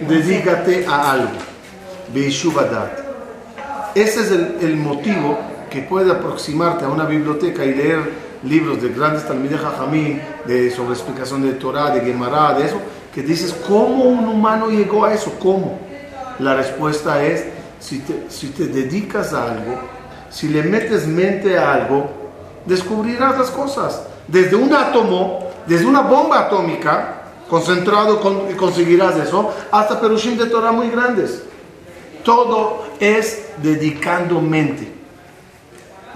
[0.00, 1.30] dedícate a algo.
[2.12, 3.06] Beishubadat.
[3.94, 4.30] Ese es
[4.62, 5.38] el, motivo
[5.70, 10.92] que puede aproximarte a una biblioteca y leer libros de grandes Talmidei Jajamín, de sobre
[10.92, 12.76] explicación de Torah, de Gemara, de eso,
[13.14, 15.32] que dices, ¿cómo un humano llegó a eso?
[15.38, 15.87] ¿Cómo?
[16.38, 17.44] La respuesta es,
[17.80, 19.80] si te, si te dedicas a algo,
[20.30, 22.10] si le metes mente a algo,
[22.64, 24.02] descubrirás las cosas.
[24.26, 30.46] Desde un átomo, desde una bomba atómica, concentrado con, y conseguirás eso, hasta perushim de
[30.46, 31.42] Torah muy grandes.
[32.24, 34.92] Todo es dedicando mente.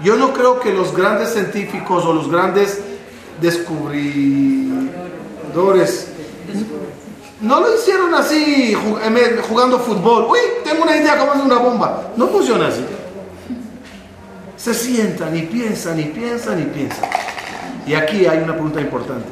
[0.03, 2.81] Yo no creo que los grandes científicos o los grandes
[3.41, 6.09] descubridores
[7.43, 10.27] no lo hicieron así jugando fútbol.
[10.29, 12.11] Uy, tengo una idea cómo hacer una bomba.
[12.15, 12.85] No funciona así.
[14.55, 17.09] Se sientan y piensan y piensan y piensan.
[17.85, 19.27] Y aquí hay una pregunta importante.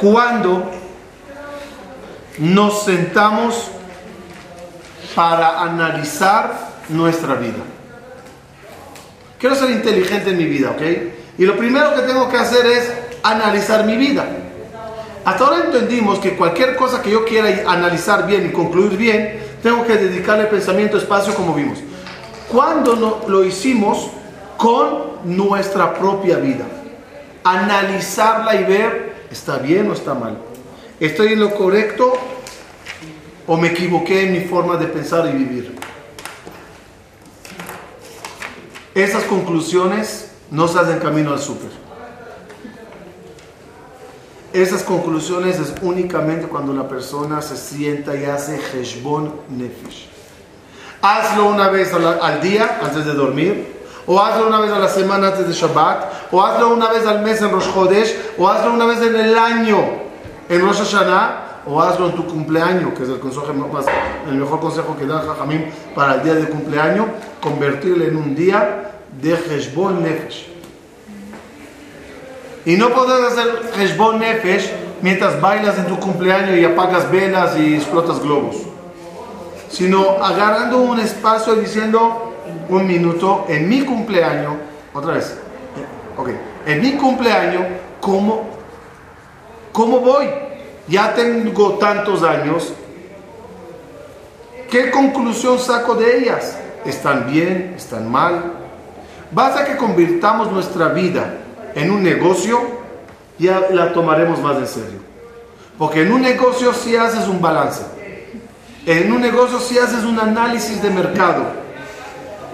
[0.00, 0.70] ¿Cuándo
[2.38, 3.72] nos sentamos
[5.16, 6.52] para analizar
[6.88, 7.64] nuestra vida?
[9.40, 10.82] Quiero ser inteligente en mi vida, ¿ok?
[11.36, 12.92] Y lo primero que tengo que hacer es
[13.24, 14.24] analizar mi vida.
[15.28, 19.84] Hasta ahora entendimos que cualquier cosa que yo quiera analizar bien y concluir bien, tengo
[19.84, 21.80] que dedicarle pensamiento, espacio, como vimos.
[22.50, 24.08] ¿Cuándo no, lo hicimos?
[24.56, 26.64] Con nuestra propia vida.
[27.44, 30.38] Analizarla y ver, ¿está bien o está mal?
[30.98, 32.14] ¿Estoy en lo correcto
[33.46, 35.78] o me equivoqué en mi forma de pensar y vivir?
[38.94, 41.87] Esas conclusiones no se hacen camino al súper.
[44.52, 50.08] Esas conclusiones es únicamente cuando la persona se sienta y hace Heshbon Nefesh.
[51.02, 55.28] Hazlo una vez al, día antes de dormir, o hazlo una vez a la semana
[55.28, 58.86] antes de Shabbat, o hazlo una vez al mes en Rosh Chodesh, o hazlo una
[58.86, 59.76] vez en el año
[60.48, 64.96] en Rosh Hashanah, o hazlo en tu cumpleaños, que es el, consejo el mejor consejo
[64.96, 67.06] que da Jajamim para el día de cumpleaños,
[67.42, 70.57] convertirlo en un día de Heshbon Nefesh.
[72.68, 77.76] Y no podés hacer Heshbon Nefesh mientras bailas en tu cumpleaños y apagas velas y
[77.76, 78.56] explotas globos,
[79.70, 82.34] sino agarrando un espacio y diciendo
[82.68, 84.56] un minuto en mi cumpleaños,
[84.92, 85.38] otra vez,
[86.14, 86.28] ok,
[86.66, 87.62] en mi cumpleaños,
[88.02, 88.50] ¿cómo,
[89.72, 90.26] cómo voy?
[90.88, 92.74] Ya tengo tantos años,
[94.70, 96.58] ¿qué conclusión saco de ellas?
[96.84, 97.72] ¿Están bien?
[97.78, 98.42] ¿Están mal?
[99.30, 101.46] Basta que convirtamos nuestra vida
[101.78, 102.60] en un negocio,
[103.38, 104.98] ya la tomaremos más en serio.
[105.78, 107.82] Porque en un negocio sí haces un balance.
[108.84, 111.44] En un negocio sí haces un análisis de mercado.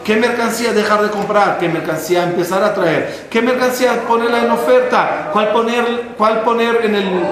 [0.04, 1.56] ¿Qué mercancía dejar de comprar?
[1.58, 3.26] ¿Qué mercancía empezar a traer?
[3.30, 5.30] ¿Qué mercancía ponerla en oferta?
[5.32, 5.84] ¿Cuál poner,
[6.18, 7.24] cuál poner en, el,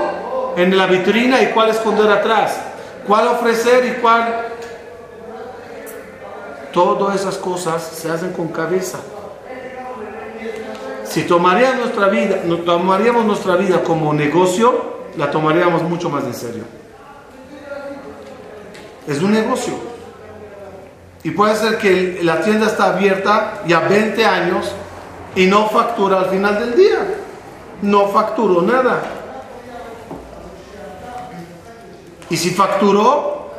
[0.56, 2.58] en la vitrina y cuál esconder atrás?
[3.06, 4.46] ¿Cuál ofrecer y cuál...
[6.72, 8.98] Todas esas cosas se hacen con cabeza.
[11.12, 16.64] Si tomaríamos nuestra vida, tomaríamos nuestra vida como negocio, la tomaríamos mucho más en serio.
[19.06, 19.74] Es un negocio.
[21.22, 24.72] Y puede ser que la tienda está abierta ya 20 años
[25.36, 27.00] y no factura al final del día.
[27.82, 29.02] No facturó nada.
[32.30, 33.50] Y si facturó,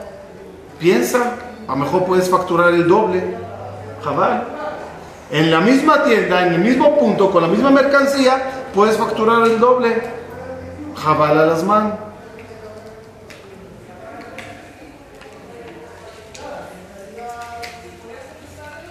[0.79, 1.35] piensa,
[1.67, 3.37] a lo mejor puedes facturar el doble.
[4.03, 4.52] Jabal.
[5.31, 8.41] En la misma tienda, en el mismo punto, con la misma mercancía,
[8.73, 10.01] puedes facturar el doble.
[10.95, 11.93] Jabal a las manos.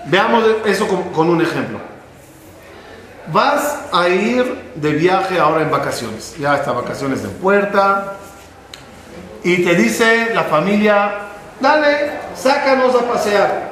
[0.07, 1.79] Veamos eso con, un ejemplo.
[3.33, 6.37] Vas a ir de viaje ahora en vacaciones.
[6.39, 8.17] Ya está vacaciones de puerta.
[9.43, 11.15] Y te dice la familia,
[11.61, 13.72] dale, sácanos a pasear.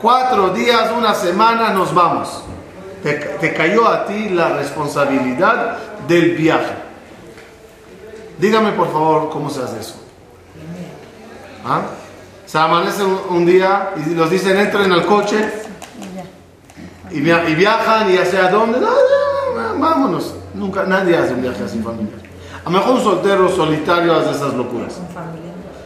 [0.00, 2.42] Cuatro días, una semana, nos vamos.
[3.02, 5.76] Te, cayó a ti la responsabilidad
[6.08, 6.72] del viaje.
[8.38, 9.94] Dígame por favor cómo se hace eso.
[11.66, 11.82] ¿Ah?
[12.46, 15.46] Se amanece un, día y los dicen entren al coche
[17.10, 18.80] y, y viajan y hacia dónde.
[18.80, 20.34] No, no, no, vámonos.
[20.54, 22.14] Nunca, nadie hace un viaje sin familia.
[22.64, 24.98] A lo mejor un soltero solitario hace esas locuras.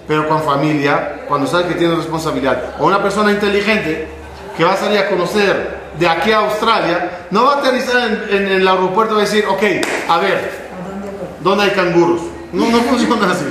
[0.06, 4.08] Pero con familia, cuando sabe que tiene responsabilidad, o una persona inteligente
[4.56, 8.36] que va a salir a conocer de aquí a Australia, no va a aterrizar en,
[8.36, 9.62] en, en el aeropuerto y decir, ok,
[10.08, 10.50] a ver,
[11.40, 12.20] ¿dónde hay canguros?
[12.52, 13.46] No, no funciona así.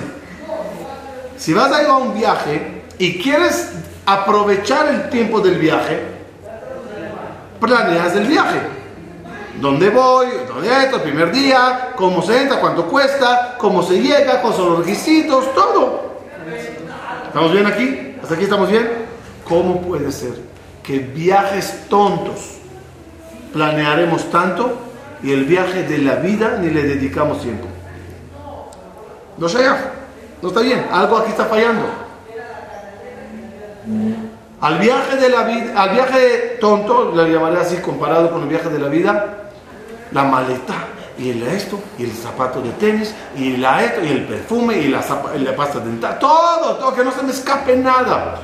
[1.37, 3.71] Si vas a ir a un viaje y quieres
[4.05, 6.01] aprovechar el tiempo del viaje,
[7.59, 8.59] planeas el viaje.
[9.59, 10.27] ¿Dónde voy?
[10.47, 10.97] ¿Dónde esto?
[10.97, 15.53] El primer día, cómo se entra, cuánto cuesta, cómo se llega, cuáles son los requisitos,
[15.53, 16.12] todo.
[17.33, 18.15] ¿Estamos bien aquí?
[18.21, 18.87] ¿Hasta aquí estamos bien?
[19.43, 20.33] ¿Cómo puede ser
[20.83, 22.59] que viajes tontos
[23.51, 24.77] planearemos tanto
[25.23, 27.65] y el viaje de la vida ni le dedicamos tiempo?
[29.39, 29.65] No sé,
[30.43, 31.87] no está bien, algo aquí está fallando.
[34.61, 38.69] Al viaje de la vida, al viaje tonto, le llamaré así comparado con el viaje
[38.69, 39.49] de la vida,
[40.11, 40.75] la maleta
[41.17, 44.88] y el esto y el zapato de tenis y la esto y el perfume y
[44.88, 45.04] la,
[45.36, 48.41] y la pasta dental, todo, todo, que no se me escape nada.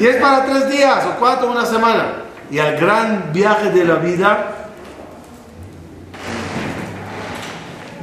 [0.00, 2.24] Y es para tres días o cuatro, una semana.
[2.50, 4.50] Y al gran viaje de la vida,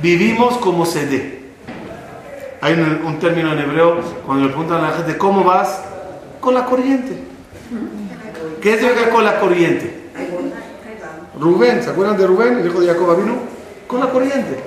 [0.01, 1.41] vivimos como se dé.
[2.61, 5.81] Hay un, término en hebreo cuando le preguntan a la gente, ¿cómo vas?
[6.39, 7.23] Con la corriente.
[8.61, 10.00] ¿Qué es lo con la corriente?
[11.41, 13.33] Rubén, ¿se acuerdan de Rubén, el hijo de Jacob vino?
[13.87, 14.59] Con la corriente.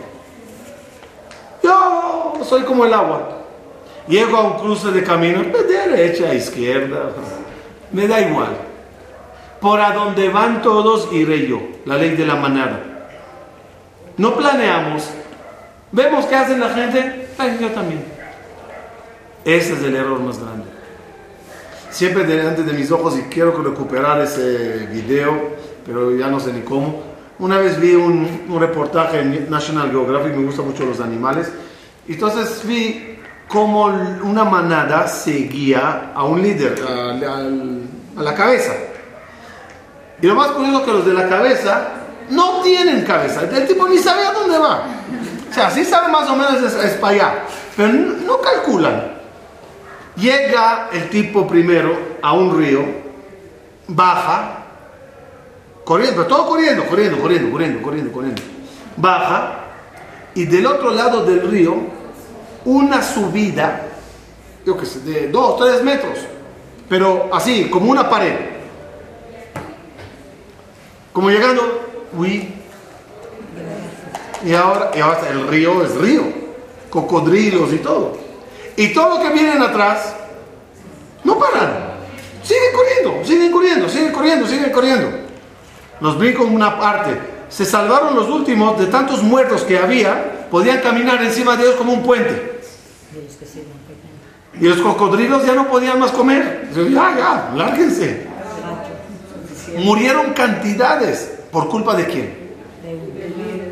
[1.63, 3.39] Yo soy como el agua.
[4.09, 7.11] Llego a un cruce de camino, de derecha a izquierda,
[7.93, 8.57] me da igual.
[9.61, 12.81] Por a donde van todos iré yo, la ley de la manada.
[14.17, 15.09] No planeamos,
[15.93, 18.05] vemos qué hacen la gente, ay, yo también.
[19.45, 20.67] Ese es el error más grande.
[21.91, 25.55] Siempre delante de mis ojos y quiero recuperar ese video,
[25.85, 27.03] pero ya no sé ni cómo.
[27.39, 31.51] Una vez vi un, un reportaje en National Geographic, me gustan mucho los animales,
[32.09, 33.19] entonces vi
[33.49, 38.73] cómo una manada seguía a un líder, a, a, a la cabeza.
[40.23, 41.89] Y lo más curioso es que los de la cabeza
[42.31, 44.85] no tienen cabeza, el tipo ni sabe a dónde va.
[45.51, 47.35] O sea, sí sabe más o menos es, es para allá,
[47.77, 49.13] pero no, no calculan.
[50.17, 52.85] Llega el tipo primero a un río,
[53.89, 54.54] baja,
[55.85, 58.43] corriendo, todo corriendo, corriendo, corriendo, corriendo, corriendo, corriendo.
[58.97, 59.65] Baja
[60.35, 61.77] y del otro lado del río,
[62.65, 63.87] una subida,
[64.65, 66.19] yo qué sé, de dos, tres metros,
[66.89, 68.35] pero así, como una pared.
[71.13, 71.63] Como llegando,
[72.17, 72.53] uy,
[74.45, 76.23] Y ahora, y ahora el río es río,
[76.91, 78.19] cocodrilos y todo.
[78.77, 80.15] Y todo lo que vienen atrás,
[81.23, 81.95] no paran.
[82.43, 85.24] Siguen corriendo, siguen corriendo, siguen corriendo, siguen corriendo.
[86.01, 87.19] Los brinco en una parte.
[87.49, 91.93] Se salvaron los últimos de tantos muertos que había, podían caminar encima de ellos como
[91.93, 92.61] un puente.
[94.61, 96.69] Y los cocodrilos ya no podían más comer.
[96.75, 98.27] Ya, ya, lárguense.
[99.79, 101.33] Murieron cantidades.
[101.51, 102.45] ¿Por culpa de quién?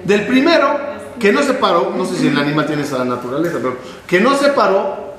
[0.04, 0.78] Del primero,
[1.18, 4.36] que no se paró, no sé si el animal tiene esa naturaleza, pero que no
[4.36, 5.14] se paró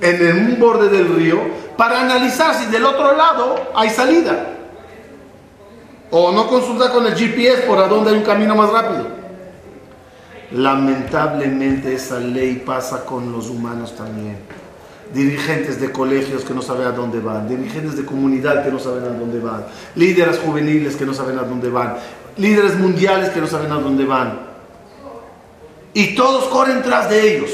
[0.00, 1.40] en un borde del río
[1.76, 4.46] para analizar si del otro lado hay salida.
[6.14, 9.06] O no consultar con el GPS por a dónde hay un camino más rápido.
[10.50, 14.36] Lamentablemente esa ley pasa con los humanos también.
[15.14, 19.04] Dirigentes de colegios que no saben a dónde van, dirigentes de comunidad que no saben
[19.04, 21.96] a dónde van, líderes juveniles que no saben a dónde van,
[22.36, 24.38] líderes mundiales que no saben a dónde van.
[25.94, 27.50] Y todos corren tras de ellos.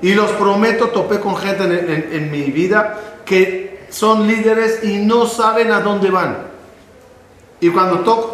[0.00, 1.64] Y los prometo, topé con gente
[2.16, 6.55] en, mi vida que son líderes y no saben a dónde van.
[7.60, 8.30] Y cuando to,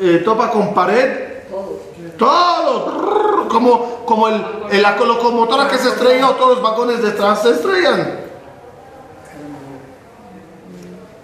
[0.00, 1.28] eh, topa con pared,
[2.16, 7.50] todo, como, como el, la locomotora que se estrella o todos los vagones detrás se
[7.50, 8.28] estrellan.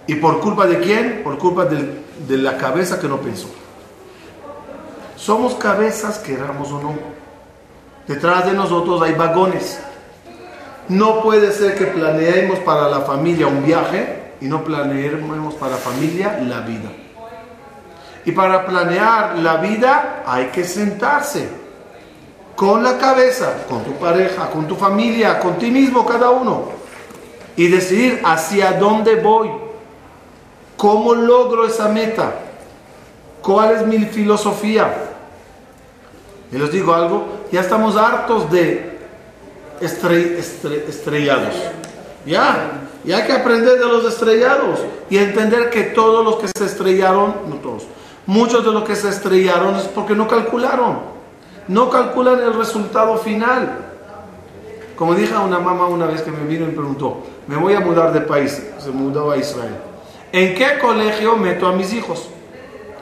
[0.07, 1.21] ¿Y por culpa de quién?
[1.23, 3.47] Por culpa de la cabeza que no pensó.
[5.15, 6.93] Somos cabezas, queramos o no.
[8.07, 9.79] Detrás de nosotros hay vagones.
[10.87, 16.39] No puede ser que planeemos para la familia un viaje y no planeemos para familia
[16.39, 16.91] la vida.
[18.25, 21.49] Y para planear la vida hay que sentarse
[22.55, 26.69] con la cabeza, con tu pareja, con tu familia, con ti mismo, cada uno,
[27.55, 29.49] y decidir hacia dónde voy,
[30.77, 32.35] cómo logro esa meta,
[33.41, 34.93] cuál es mi filosofía.
[36.51, 38.95] Y les digo algo, ya estamos hartos de
[39.81, 41.55] estrellados.
[42.27, 44.79] Ya, y hay que aprender de los estrellados
[45.09, 47.83] y entender que todos los que se estrellaron, no todos,
[48.25, 50.99] muchos de los que se estrellaron es porque no calcularon,
[51.67, 53.79] no calculan el resultado final.
[54.95, 57.73] Como dije a una mamá una vez que me vino y me preguntó, me voy
[57.73, 59.75] a mudar de país, se mudó a Israel.
[60.31, 62.29] ¿En qué colegio meto a mis hijos?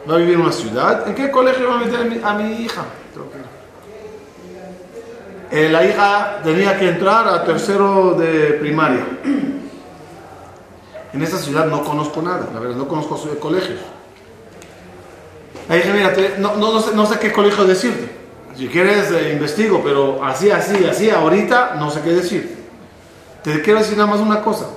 [0.10, 1.08] ¿Va a vivir en una ciudad?
[1.08, 2.84] ¿En qué colegio va a meter a mi, hija?
[5.50, 9.06] Eh, la hija tenía que entrar a tercero de primaria.
[11.14, 13.80] En esta ciudad no conozco nada, la verdad, no conozco colegios.
[15.70, 18.10] Ahí dije, mira, no, no, sé, no, sé, qué colegio decirte.
[18.58, 22.64] Si quieres, eh, investigo, pero así, así, así, ahorita no sé qué decir.
[23.44, 24.68] Te quiero decir nada más una cosa.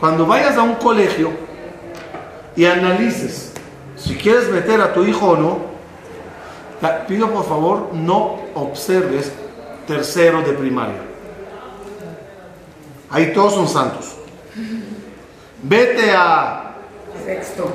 [0.00, 1.30] Cuando vayas a un colegio
[2.56, 3.48] y analices
[3.98, 5.58] si quieres meter a tu hijo o no,
[7.08, 9.32] pido por favor no observes
[9.86, 11.02] tercero de primaria.
[13.10, 14.14] Ahí todos son santos.
[15.62, 16.74] Vete a
[17.24, 17.74] sexto,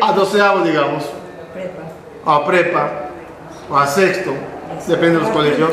[0.00, 1.04] a doceavo, digamos,
[2.24, 2.90] a prepa
[3.68, 4.32] o a sexto,
[4.86, 5.72] depende de los colegios.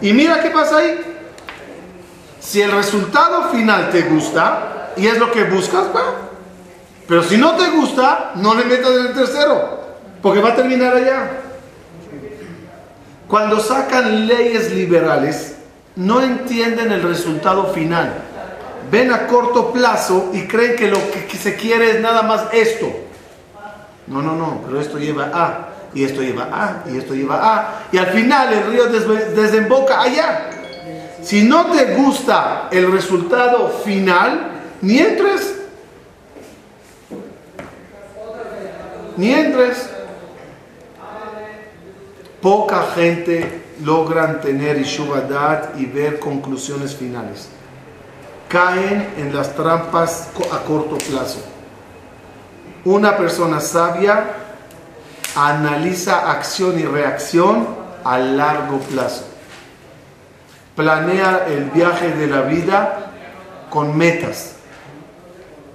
[0.00, 1.00] Y mira qué pasa ahí.
[2.38, 5.86] Si el resultado final te gusta y es lo que buscas,
[7.08, 9.80] pero si no te gusta, no le metas en el tercero,
[10.20, 11.30] porque va a terminar allá.
[13.26, 15.56] Cuando sacan leyes liberales,
[15.96, 18.12] no entienden el resultado final.
[18.94, 22.86] Ven a corto plazo y creen que lo que se quiere es nada más esto.
[24.06, 27.86] No, no, no, pero esto lleva a, y esto lleva a, y esto lleva a,
[27.90, 30.48] y al final el río desemboca allá.
[31.24, 35.56] Si no te gusta el resultado final, ni entres.
[39.16, 39.90] Ni entres.
[42.40, 47.48] Poca gente logran tener Ishuvadat y ver conclusiones finales.
[48.54, 51.44] Caen en las trampas a corto plazo.
[52.84, 54.26] Una persona sabia
[55.34, 57.66] analiza acción y reacción
[58.04, 59.24] a largo plazo.
[60.76, 63.10] Planea el viaje de la vida
[63.70, 64.54] con metas.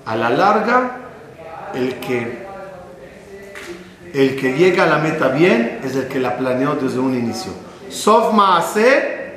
[0.06, 1.00] A la larga,
[1.74, 2.48] el que
[4.14, 7.52] el que llega a la meta bien es el que la planeó desde un inicio.
[7.90, 9.34] Sof ma'ase,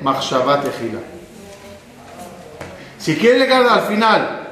[3.03, 4.47] Si quieres llegar al final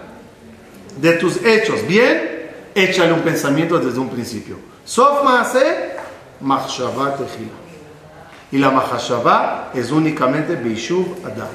[0.98, 4.58] de tus hechos bien, échale un pensamiento desde un principio.
[4.84, 5.94] Sof ma'ase,
[6.42, 7.22] machshavat
[8.52, 11.48] Y la machshavá es únicamente Beishuv Adat.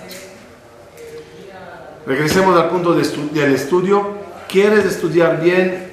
[2.06, 4.16] Regresemos al punto del estudio.
[4.48, 5.90] ¿Quieres estudiar bien?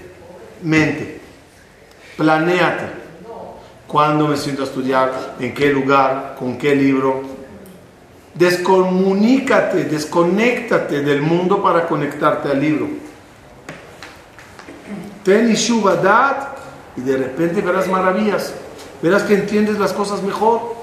[0.61, 1.19] Mente
[2.15, 2.85] Planéate.
[3.87, 7.32] cuándo me siento a estudiar, en qué lugar, con qué libro.
[8.35, 12.87] Descomunícate, desconéctate del mundo para conectarte al libro.
[15.23, 15.53] Ten
[16.03, 16.57] Dat
[16.97, 18.53] y de repente verás maravillas.
[19.01, 20.75] Verás que entiendes las cosas mejor.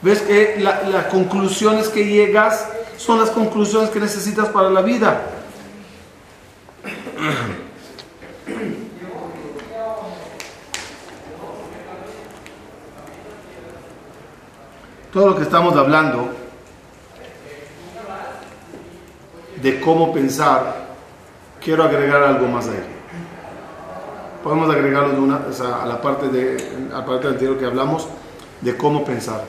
[0.00, 2.66] Ves que la- las conclusiones que llegas
[2.96, 5.22] son las conclusiones que necesitas para la vida.
[15.12, 16.41] Todo lo que estamos hablando
[19.62, 20.88] de cómo pensar,
[21.62, 22.84] quiero agregar algo más a él.
[24.42, 28.08] Podemos agregarlo de una, a la parte de, a anterior que hablamos
[28.60, 29.44] de cómo pensar.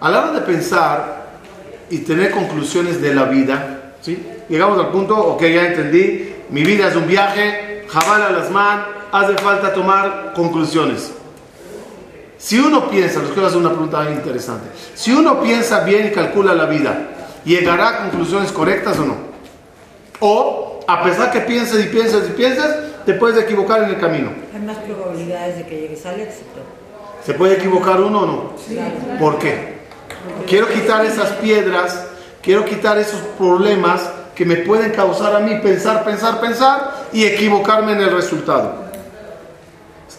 [0.00, 1.28] A la hora de pensar
[1.88, 4.22] y tener conclusiones de la vida, ¿sí?
[4.50, 9.32] Llegamos al punto, ok, ya entendí, mi vida es un viaje, jabal las man, hace
[9.38, 11.12] falta tomar conclusiones.
[12.36, 16.54] Si uno piensa, les quiero hacer una pregunta interesante, si uno piensa bien y calcula
[16.54, 17.17] la vida,
[17.48, 19.16] ¿llegará a conclusiones correctas o no?
[20.20, 22.66] O, a pesar que pienses y pienses y pienses,
[23.06, 24.30] te puedes equivocar en el camino.
[24.54, 26.60] Hay más probabilidades de que llegues al éxito.
[27.24, 28.52] ¿Se puede equivocar uno o no?
[29.18, 29.78] ¿Por qué?
[30.46, 32.06] Quiero quitar esas piedras,
[32.42, 37.92] quiero quitar esos problemas que me pueden causar a mí pensar, pensar, pensar y equivocarme
[37.92, 38.74] en el resultado.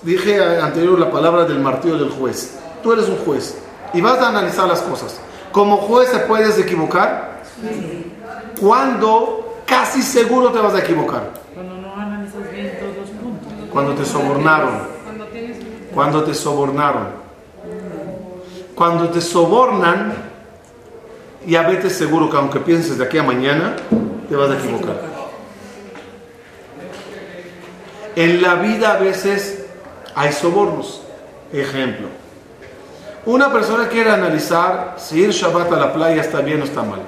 [0.02, 2.58] Dije anterior la palabra del martillo del juez.
[2.82, 3.58] Tú eres un juez
[3.94, 5.20] y vas a analizar las cosas.
[5.52, 7.42] Como juez te puedes equivocar
[8.60, 11.32] cuando casi seguro te vas a equivocar.
[11.54, 13.54] Cuando no analizas bien todos los puntos.
[13.72, 15.00] Cuando te sobornaron.
[15.94, 17.08] Cuando te sobornaron.
[18.76, 20.14] Cuando te sobornan,
[21.46, 23.76] ya vete seguro que aunque pienses de aquí a mañana,
[24.30, 24.96] te vas a equivocar.
[28.16, 29.66] En la vida a veces
[30.16, 31.02] hay sobornos.
[31.52, 32.08] Ejemplo.
[33.30, 37.02] Una persona quiere analizar si ir Shabbat a la playa está bien o está mal.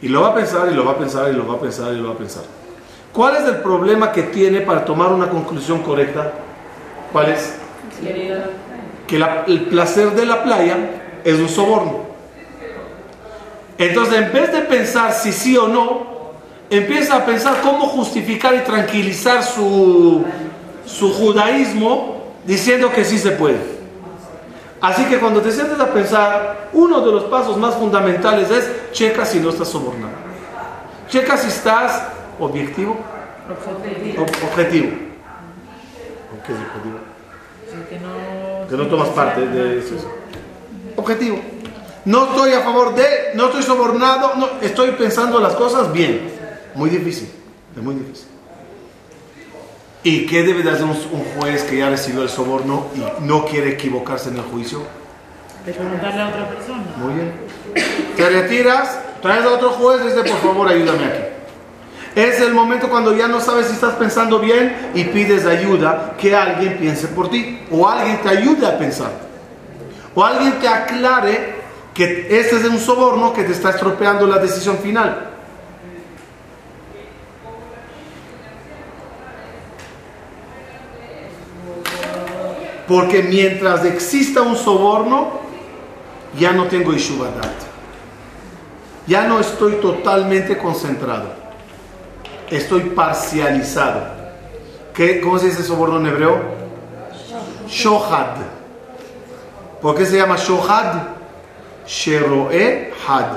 [0.00, 1.92] Y lo va a pensar y lo va a pensar y lo va a pensar
[1.92, 2.44] y lo va a pensar.
[3.12, 6.30] ¿Cuál es el problema que tiene para tomar una conclusión correcta?
[7.12, 7.56] ¿Cuál es?
[9.08, 9.16] Que
[9.48, 10.76] el placer de la playa
[11.24, 12.04] es un soborno.
[13.78, 16.06] Entonces, en vez de pensar si sí o no,
[16.70, 20.24] empieza a pensar cómo justificar y tranquilizar su,
[20.86, 23.77] su judaísmo diciendo que sí se puede.
[24.80, 29.24] Así que cuando te sientes a pensar, uno de los pasos más fundamentales es checa
[29.24, 30.12] si no estás sobornado.
[31.08, 32.02] Checa si estás
[32.38, 32.96] objetivo.
[33.50, 34.24] Objetivo.
[34.24, 34.88] Ob- objetivo.
[36.46, 36.98] ¿Qué es objetivo?
[37.66, 39.94] Sí, que no, Que no tomas parte de eso.
[40.96, 41.40] Objetivo.
[42.04, 43.04] No estoy a favor de,
[43.34, 46.30] no estoy sobornado, no, estoy pensando las cosas bien.
[46.74, 47.30] Muy difícil,
[47.76, 48.28] es muy difícil.
[50.02, 53.44] ¿Y qué debe de hacer un, un juez que ya recibió el soborno y no
[53.44, 54.82] quiere equivocarse en el juicio?
[55.66, 56.84] De preguntarle a otra persona.
[56.96, 57.32] Muy bien.
[58.16, 61.22] Te retiras, traes a otro juez y dice, por favor, ayúdame aquí.
[62.14, 66.34] Es el momento cuando ya no sabes si estás pensando bien y pides ayuda, que
[66.34, 67.60] alguien piense por ti.
[67.70, 69.10] O alguien te ayude a pensar.
[70.14, 71.54] O alguien te aclare
[71.94, 75.28] que este es un soborno que te está estropeando la decisión final.
[82.88, 85.28] Porque mientras exista un soborno,
[86.38, 87.52] ya no tengo Ishubadat.
[89.06, 91.26] Ya no estoy totalmente concentrado.
[92.50, 94.18] Estoy parcializado.
[94.94, 96.40] ¿Qué, ¿Cómo se dice soborno en hebreo?
[97.68, 98.36] Shohad.
[99.82, 100.94] ¿Por qué se llama Shohad?
[101.86, 103.36] Sheroe Had.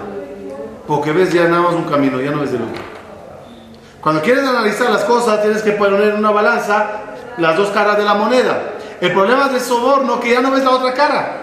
[0.88, 2.84] Porque ves ya nada más un camino, ya no ves el otro.
[4.02, 7.02] Cuando quieres analizar las cosas, tienes que poner en una balanza
[7.38, 8.74] las dos caras de la moneda.
[9.02, 11.42] El problema es del soborno que ya no ves la otra cara.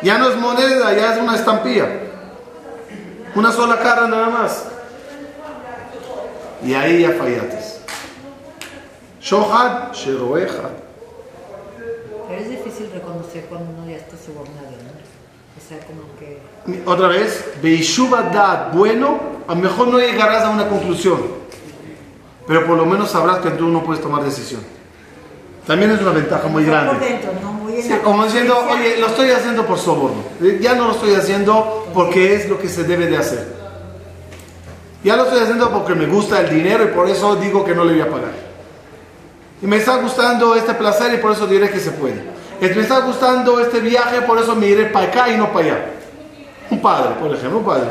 [0.00, 1.88] Ya no es moneda, ya es una estampilla.
[3.34, 4.64] Una sola cara nada más.
[6.64, 7.80] Y ahí ya fallates.
[9.20, 10.70] Shohad, Sheroehad.
[12.28, 14.98] Pero es difícil reconocer cuando uno ya está sobornado, ¿no?
[15.56, 16.88] O sea, como que...
[16.88, 19.18] Otra vez, Beishubadat, bueno,
[19.48, 21.20] a lo mejor no llegarás a una conclusión,
[22.46, 24.77] pero por lo menos sabrás que tú no puedes tomar decisión.
[25.68, 27.06] También es una ventaja muy Por grande.
[27.06, 27.52] dentro, ¿no?
[27.52, 30.22] Muy Sí, como diciendo, oye, lo estoy haciendo por soborno.
[30.60, 33.46] Ya no lo estoy haciendo porque es lo que se debe de hacer.
[35.04, 37.84] Ya lo estoy haciendo porque me gusta el dinero y por eso digo que no
[37.84, 38.32] le voy a pagar.
[39.60, 42.24] Y me está gustando este placer y por eso diré que se puede.
[42.62, 45.66] Y me está gustando este viaje, por eso me iré para acá y no para
[45.66, 45.84] allá.
[46.70, 47.90] Un padre, por ejemplo, un padre.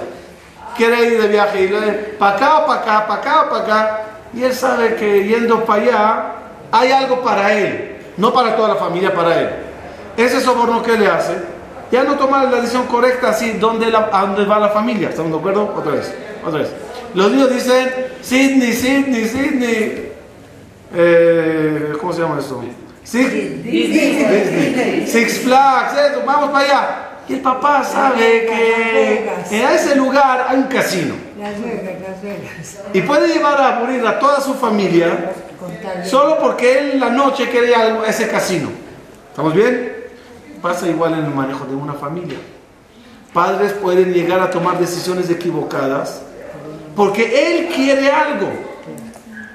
[0.75, 1.80] Quiere ir de viaje y le
[2.17, 4.01] para acá, para acá, para acá, para acá.
[4.34, 6.34] Y él sabe que yendo para allá
[6.72, 7.93] hay algo para él.
[8.18, 9.49] no para toda la familia, para él.
[10.18, 11.34] Ese soborno que le hace,
[11.91, 15.09] ya no toma la decisión correcta así, ¿dónde la- ¿a dónde va la familia?
[15.09, 15.72] ¿Estamos de acuerdo?
[15.78, 16.11] Otra vez,
[16.43, 16.70] otra vez.
[17.13, 17.89] Los niños dicen,
[18.22, 20.11] Sidney, Sidney, Sidney.
[20.95, 22.63] Eh, ¿Cómo se llama eso?
[23.05, 25.05] Sig- Disney.
[25.07, 26.99] Six Flags, eso, vamos para allá.
[27.30, 31.13] Y el papá sabe que en ese lugar hay un casino.
[31.38, 32.78] Las Vegas, Las Vegas.
[32.93, 35.32] Y puede llevar a aburrir a toda su familia
[36.05, 38.70] solo porque él la noche quiere ir a ese casino.
[39.30, 39.93] ¿Estamos bien?
[40.62, 42.38] Pasa igual en el manejo de una familia.
[43.34, 46.22] Padres pueden llegar a tomar decisiones equivocadas
[46.95, 48.47] porque él quiere algo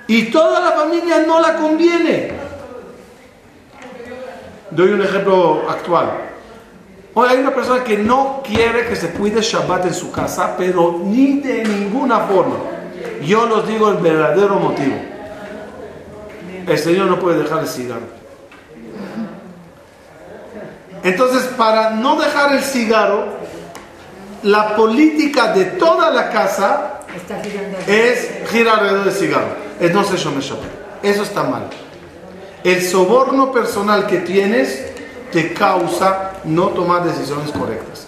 [0.06, 2.30] y toda la familia no la conviene.
[4.70, 6.12] Doy un ejemplo actual.
[7.14, 11.00] Hoy hay una persona que no quiere que se cuide Shabbat en su casa, pero
[11.04, 12.56] ni de ninguna forma.
[13.22, 15.11] Yo los digo el verdadero motivo.
[16.66, 18.22] El Señor no puede dejar el cigarro.
[21.02, 23.26] Entonces, para no dejar el cigarro,
[24.42, 27.00] la política de toda la casa
[27.86, 29.56] es girar alrededor del cigarro.
[29.80, 30.64] Es no se Shomer Shabbat.
[31.02, 31.68] Eso está mal.
[32.62, 34.92] El soborno personal que tienes
[35.32, 38.06] te causa no tomar decisiones correctas.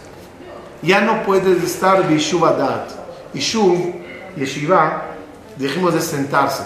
[0.82, 2.90] Ya no puedes estar bishuvadat.
[3.32, 3.94] Ishuv,
[4.36, 5.06] yeshiva,
[5.56, 6.62] dijimos de sentarse.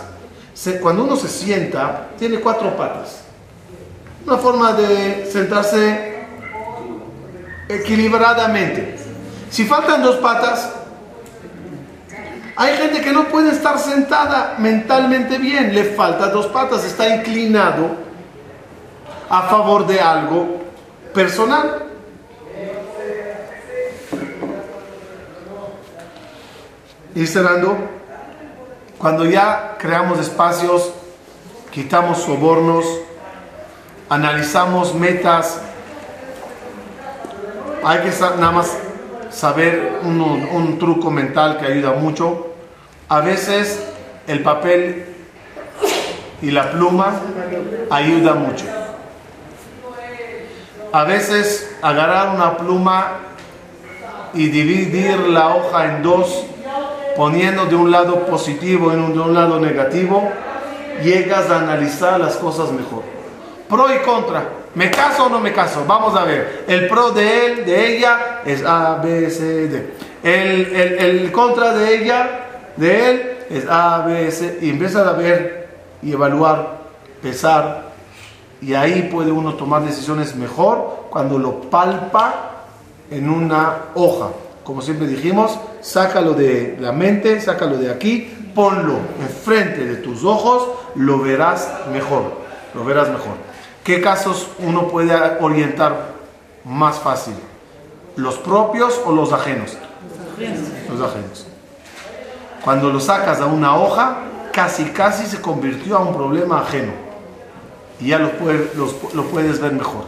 [0.83, 3.21] Cuando uno se sienta, tiene cuatro patas.
[4.27, 6.27] Una forma de sentarse
[7.69, 8.97] equilibradamente.
[9.51, 10.71] Si faltan dos patas,
[12.57, 17.91] hay gente que no puede estar sentada mentalmente bien, le falta dos patas, está inclinado
[19.29, 20.63] a favor de algo
[21.15, 21.85] personal.
[27.15, 27.98] Y cerrando,
[28.99, 30.93] cuando ya creamos espacios,
[31.71, 32.85] quitamos sobornos,
[34.09, 35.61] analizamos metas,
[37.85, 38.77] hay que nada más
[39.31, 42.49] saber un, un truco mental que ayuda mucho.
[43.09, 43.83] A veces
[44.27, 45.07] el papel
[46.43, 47.21] y la pluma
[47.91, 48.65] ayuda mucho.
[50.93, 53.19] A veces agarrar una pluma
[54.35, 56.45] y dividir la hoja en dos,
[57.19, 60.31] poniendo de un lado positivo y de un lado negativo,
[61.03, 63.03] llegas a analizar las cosas mejor.
[63.69, 64.49] Pro y contra.
[64.77, 65.85] ¿Me caso o no me caso?
[65.85, 66.65] Vamos a ver.
[66.69, 69.95] El pro de él, de ella, es A, B, C, D.
[70.23, 72.41] El, el, el contra de ella,
[72.77, 74.61] de él, es A, B, C.
[74.63, 76.79] Y empiezas a ver y evaluar,
[77.21, 77.89] pesar.
[78.63, 82.63] Y ahí puede uno tomar decisiones mejor cuando lo palpa
[83.11, 84.29] en una hoja.
[84.63, 90.69] Como siempre dijimos, sácalo de la mente, sácalo de aquí, ponlo enfrente de tus ojos,
[90.95, 92.39] lo verás mejor.
[92.75, 93.35] Lo verás mejor.
[93.85, 96.13] ¿Qué casos uno puede orientar
[96.65, 97.35] más fácil?
[98.17, 99.77] ¿Los propios o los ajenos?
[100.91, 101.47] Los ajenos.
[102.65, 104.19] Cuando lo sacas a una hoja,
[104.53, 106.93] casi casi se convirtió a un problema ajeno.
[108.01, 108.31] Y ya lo,
[109.15, 110.05] lo puedes ver mejor.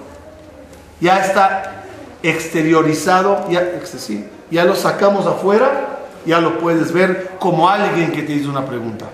[1.01, 1.85] Ya está
[2.23, 8.23] exteriorizado, ya, este, sí, ya lo sacamos afuera, ya lo puedes ver como alguien que
[8.23, 9.07] te hizo una pregunta,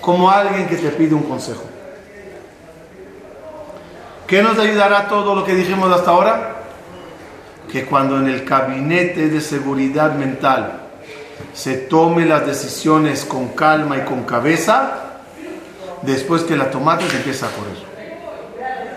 [0.00, 1.62] como alguien que te pide un consejo.
[4.26, 6.56] ¿Qué nos ayudará todo lo que dijimos hasta ahora?
[7.70, 10.80] Que cuando en el gabinete de seguridad mental
[11.52, 15.20] se tome las decisiones con calma y con cabeza,
[16.02, 17.94] después que la tomates empieza a correr.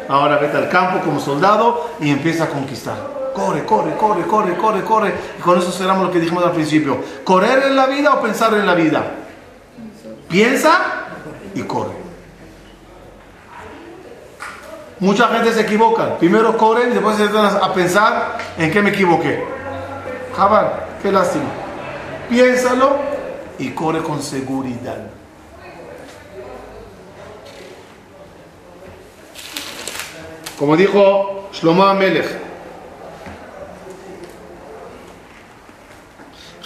[0.10, 3.17] Ahora vete al campo como soldado y empieza a conquistar.
[3.38, 5.14] Corre, corre, corre, corre, corre, corre.
[5.38, 6.98] Y con eso cerramos lo que dijimos al principio.
[7.24, 9.12] ¿Correr en la vida o pensar en la vida?
[10.28, 11.06] Piensa
[11.54, 11.94] y corre.
[15.00, 16.18] Mucha gente se equivoca.
[16.18, 19.46] Primero corren y después se entran a pensar en qué me equivoqué.
[20.36, 20.72] Jabal,
[21.04, 21.46] qué lástima.
[22.28, 22.96] Piénsalo
[23.60, 24.98] y corre con seguridad.
[30.58, 32.47] Como dijo Shlomo Amelech,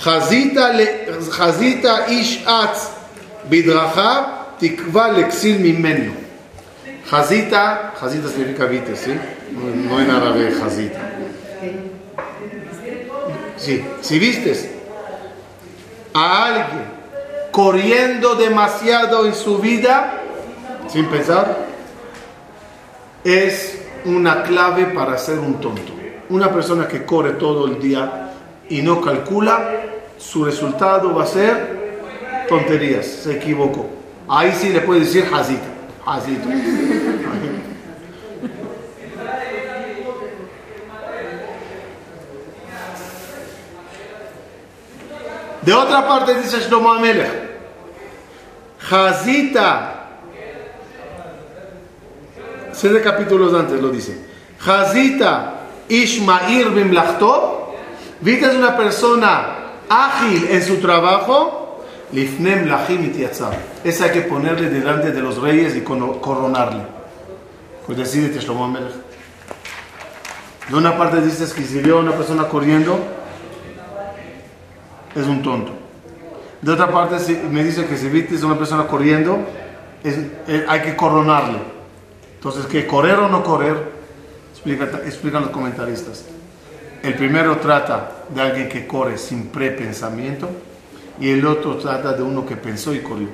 [0.01, 0.85] חזית, ל-
[1.31, 2.95] חזית איש אץ
[3.49, 4.23] בדרכה,
[4.59, 6.13] תקווה לכסיל ממנו.
[7.11, 9.13] Jazita, jazita significa vite, ¿sí?
[9.55, 11.01] No, no en árabe jazita.
[13.57, 14.69] Sí, si vistes
[16.13, 16.85] a alguien
[17.53, 20.21] corriendo demasiado en su vida,
[20.89, 21.59] sin pensar,
[23.25, 25.93] es una clave para ser un tonto.
[26.29, 28.30] Una persona que corre todo el día
[28.72, 29.82] y no calcula,
[30.18, 31.92] su resultado va a ser
[32.48, 33.86] tonterías, se equivocó.
[34.30, 35.68] Ahí sí le puede decir hazita
[36.06, 36.50] hazita
[45.62, 47.30] De otra parte dice Shlomo Amelech,
[48.90, 50.08] Hazita,
[52.72, 54.18] siete capítulos antes lo dice,
[54.66, 57.61] Hazita Ishmael Bimlachto,
[58.22, 59.58] viste es una persona
[59.90, 62.68] ágil en su trabajo, Lifnem
[63.06, 63.58] Itiatzar.
[63.84, 66.84] Esa hay que ponerle delante de los reyes y coronarle.
[67.86, 68.78] Pues decídete, Shlomo.
[70.70, 72.98] De una parte dices que si vio a una persona corriendo,
[75.16, 75.74] es un tonto.
[76.62, 77.18] De otra parte
[77.50, 79.40] me dice que si viste a una persona corriendo,
[80.04, 81.58] es- eh, hay que coronarle.
[82.36, 82.86] Entonces, ¿qué?
[82.88, 83.92] ¿Correr o no correr?
[84.54, 86.26] Explica- explican los comentaristas.
[87.04, 90.50] El primero trata de alguien que corre sin prepensamiento
[91.20, 93.30] y el otro trata de uno que pensó y corrió.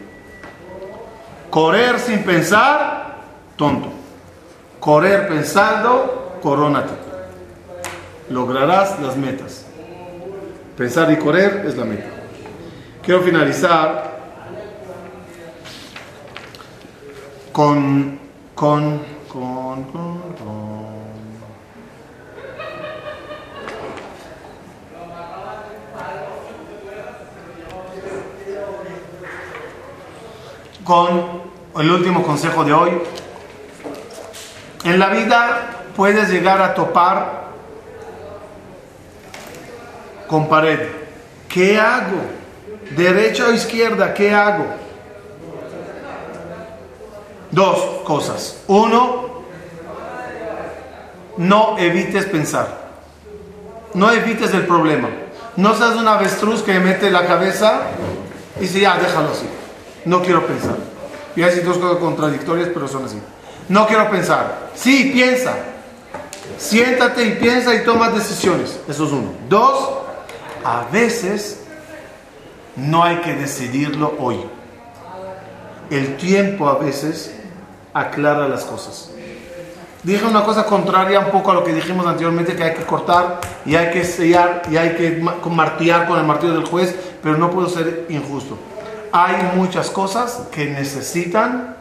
[1.50, 3.18] Correr sin pensar,
[3.56, 3.90] tonto.
[4.80, 6.94] Correr pensando, corónate.
[8.30, 9.66] Lograrás las metas.
[10.78, 12.10] Pensar y correr es la meta.
[13.04, 14.18] Quiero finalizar
[17.52, 18.20] con,
[18.54, 20.77] con, con, con, con.
[30.88, 31.42] Con
[31.78, 32.92] el último consejo de hoy.
[34.86, 37.48] En la vida puedes llegar a topar
[40.28, 40.80] con pared.
[41.50, 42.22] ¿Qué hago?
[42.96, 44.14] ¿Derecha o izquierda?
[44.14, 44.66] ¿Qué hago?
[47.52, 48.62] Dos cosas.
[48.68, 49.42] Uno,
[51.36, 52.88] no evites pensar.
[53.94, 55.10] No evites el problema.
[55.58, 57.82] No seas un avestruz que mete la cabeza
[58.56, 59.57] y dice, ya, déjalo así.
[60.08, 60.76] No quiero pensar.
[61.36, 63.20] Y hay dos cosas contradictorias, pero son así.
[63.70, 64.70] No quiero pensar.
[64.74, 65.54] Sí, piensa.
[66.58, 68.80] Siéntate y piensa y toma decisiones.
[68.88, 69.32] Eso es uno.
[69.50, 69.90] Dos,
[70.64, 71.62] a veces
[72.76, 74.40] no hay que decidirlo hoy.
[75.90, 77.34] El tiempo a veces
[77.94, 79.12] aclara las cosas.
[80.04, 83.42] Dije una cosa contraria un poco a lo que dijimos anteriormente, que hay que cortar
[83.66, 87.38] y hay que sellar y hay que ma- martillar con el martillo del juez, pero
[87.38, 88.58] no puedo ser injusto.
[89.12, 91.76] Hay muchas cosas que necesitan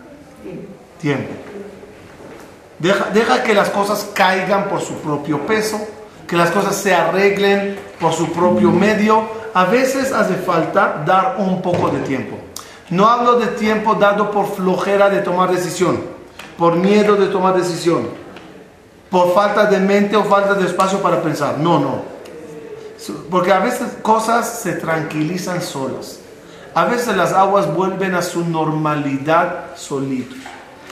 [1.00, 1.32] tiempo.
[2.78, 5.80] Deja, deja que las cosas caigan por su propio peso,
[6.26, 9.28] que las cosas se arreglen por su propio medio.
[9.54, 12.36] A veces hace falta dar un poco de tiempo.
[12.90, 16.00] No hablo de tiempo dado por flojera de tomar decisión,
[16.56, 18.08] por miedo de tomar decisión,
[19.10, 21.58] por falta de mente o falta de espacio para pensar.
[21.58, 22.16] No, no.
[23.30, 26.20] Porque a veces cosas se tranquilizan solas.
[26.76, 30.36] A veces las aguas vuelven a su normalidad solitos.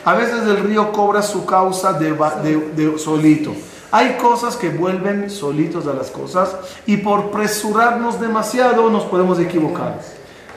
[0.03, 2.12] A veces el río cobra su causa de,
[2.43, 3.53] de- de solito.
[3.91, 6.57] Hay cosas que vuelven solitos a las cosas
[6.87, 10.01] y por presurarnos demasiado nos podemos equivocar.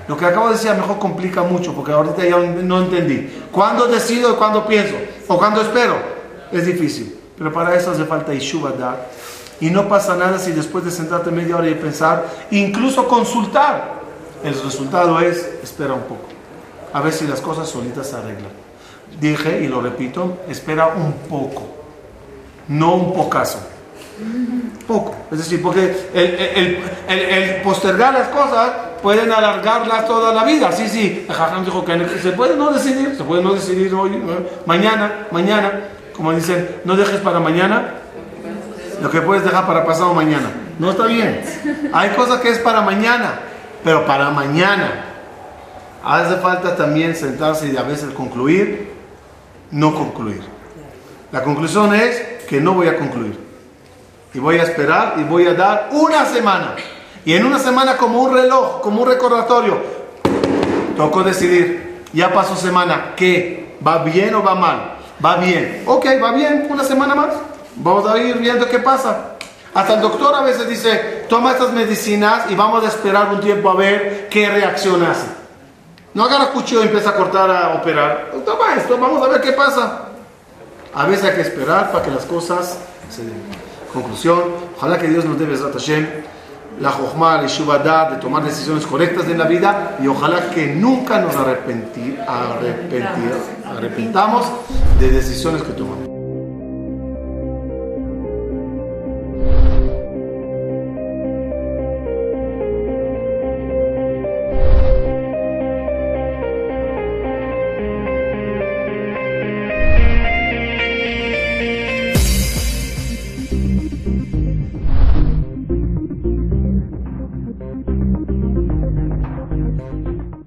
[0.08, 3.30] Lo que acabo de decir a lo mejor complica mucho porque ahorita ya no entendí.
[3.52, 4.96] ¿Cuándo decido y cuándo pienso?
[5.28, 5.96] ¿O cuándo espero?
[6.54, 7.20] Es difícil.
[7.38, 8.96] Pero para eso hace falta Yeshuva Dad.
[9.60, 13.97] Y no pasa nada si después de sentarte media hora y pensar, incluso consultar,
[14.44, 16.28] el resultado es espera un poco.
[16.94, 18.52] A ver si las cosas solitas se arreglan.
[19.20, 21.64] Dije y lo repito, espera un poco,
[22.68, 23.60] no un pocazo.
[24.88, 25.16] Poco.
[25.32, 28.72] Es decir, porque el, postergar las cosas
[29.02, 30.72] pueden alargarlas toda la vida.
[30.72, 31.28] Sí, sí.
[31.64, 34.22] Dijo que se puede no decidir, se puede no decidir hoy,
[34.66, 35.82] mañana, mañana.
[36.16, 37.94] Como dicen, no dejes para mañana
[39.02, 40.50] lo que puedes dejar para pasado mañana.
[40.80, 41.42] No está bien.
[41.94, 43.40] Hay cosas que es para mañana,
[43.84, 45.06] pero para mañana.
[46.04, 48.94] Hace falta también sentarse y a veces concluir,
[49.72, 50.42] no concluir.
[51.32, 53.38] La conclusión es que no voy a concluir.
[54.34, 56.76] Y voy a esperar y voy a dar una semana.
[57.26, 59.82] Y en una semana como un reloj, como un recordatorio,
[60.96, 62.04] tocó decidir.
[62.14, 63.76] Ya pasó semana, ¿qué?
[63.86, 64.94] ¿Va bien o va mal?
[65.24, 65.84] Va bien.
[65.86, 67.30] Ok, va bien, una semana más.
[67.76, 69.37] Vamos a ir viendo qué pasa.
[69.78, 73.70] Hasta el doctor a veces dice, toma estas medicinas y vamos a esperar un tiempo
[73.70, 75.28] a ver qué reacción hace.
[76.16, 78.32] No agarra cuchillo y empieza a cortar, a operar.
[78.44, 80.06] Toma esto, vamos a ver qué pasa.
[80.96, 82.80] A veces hay que esperar para que las cosas
[83.12, 83.40] se den.
[83.94, 86.08] Conclusión, ojalá que Dios nos dé Bezrat Hashem
[86.80, 91.36] la Jochma, la de tomar decisiones correctas en la vida y ojalá que nunca nos
[91.36, 93.32] arrepentir, arrepentir,
[93.64, 94.48] arrepentamos
[95.00, 96.17] de decisiones que tomamos.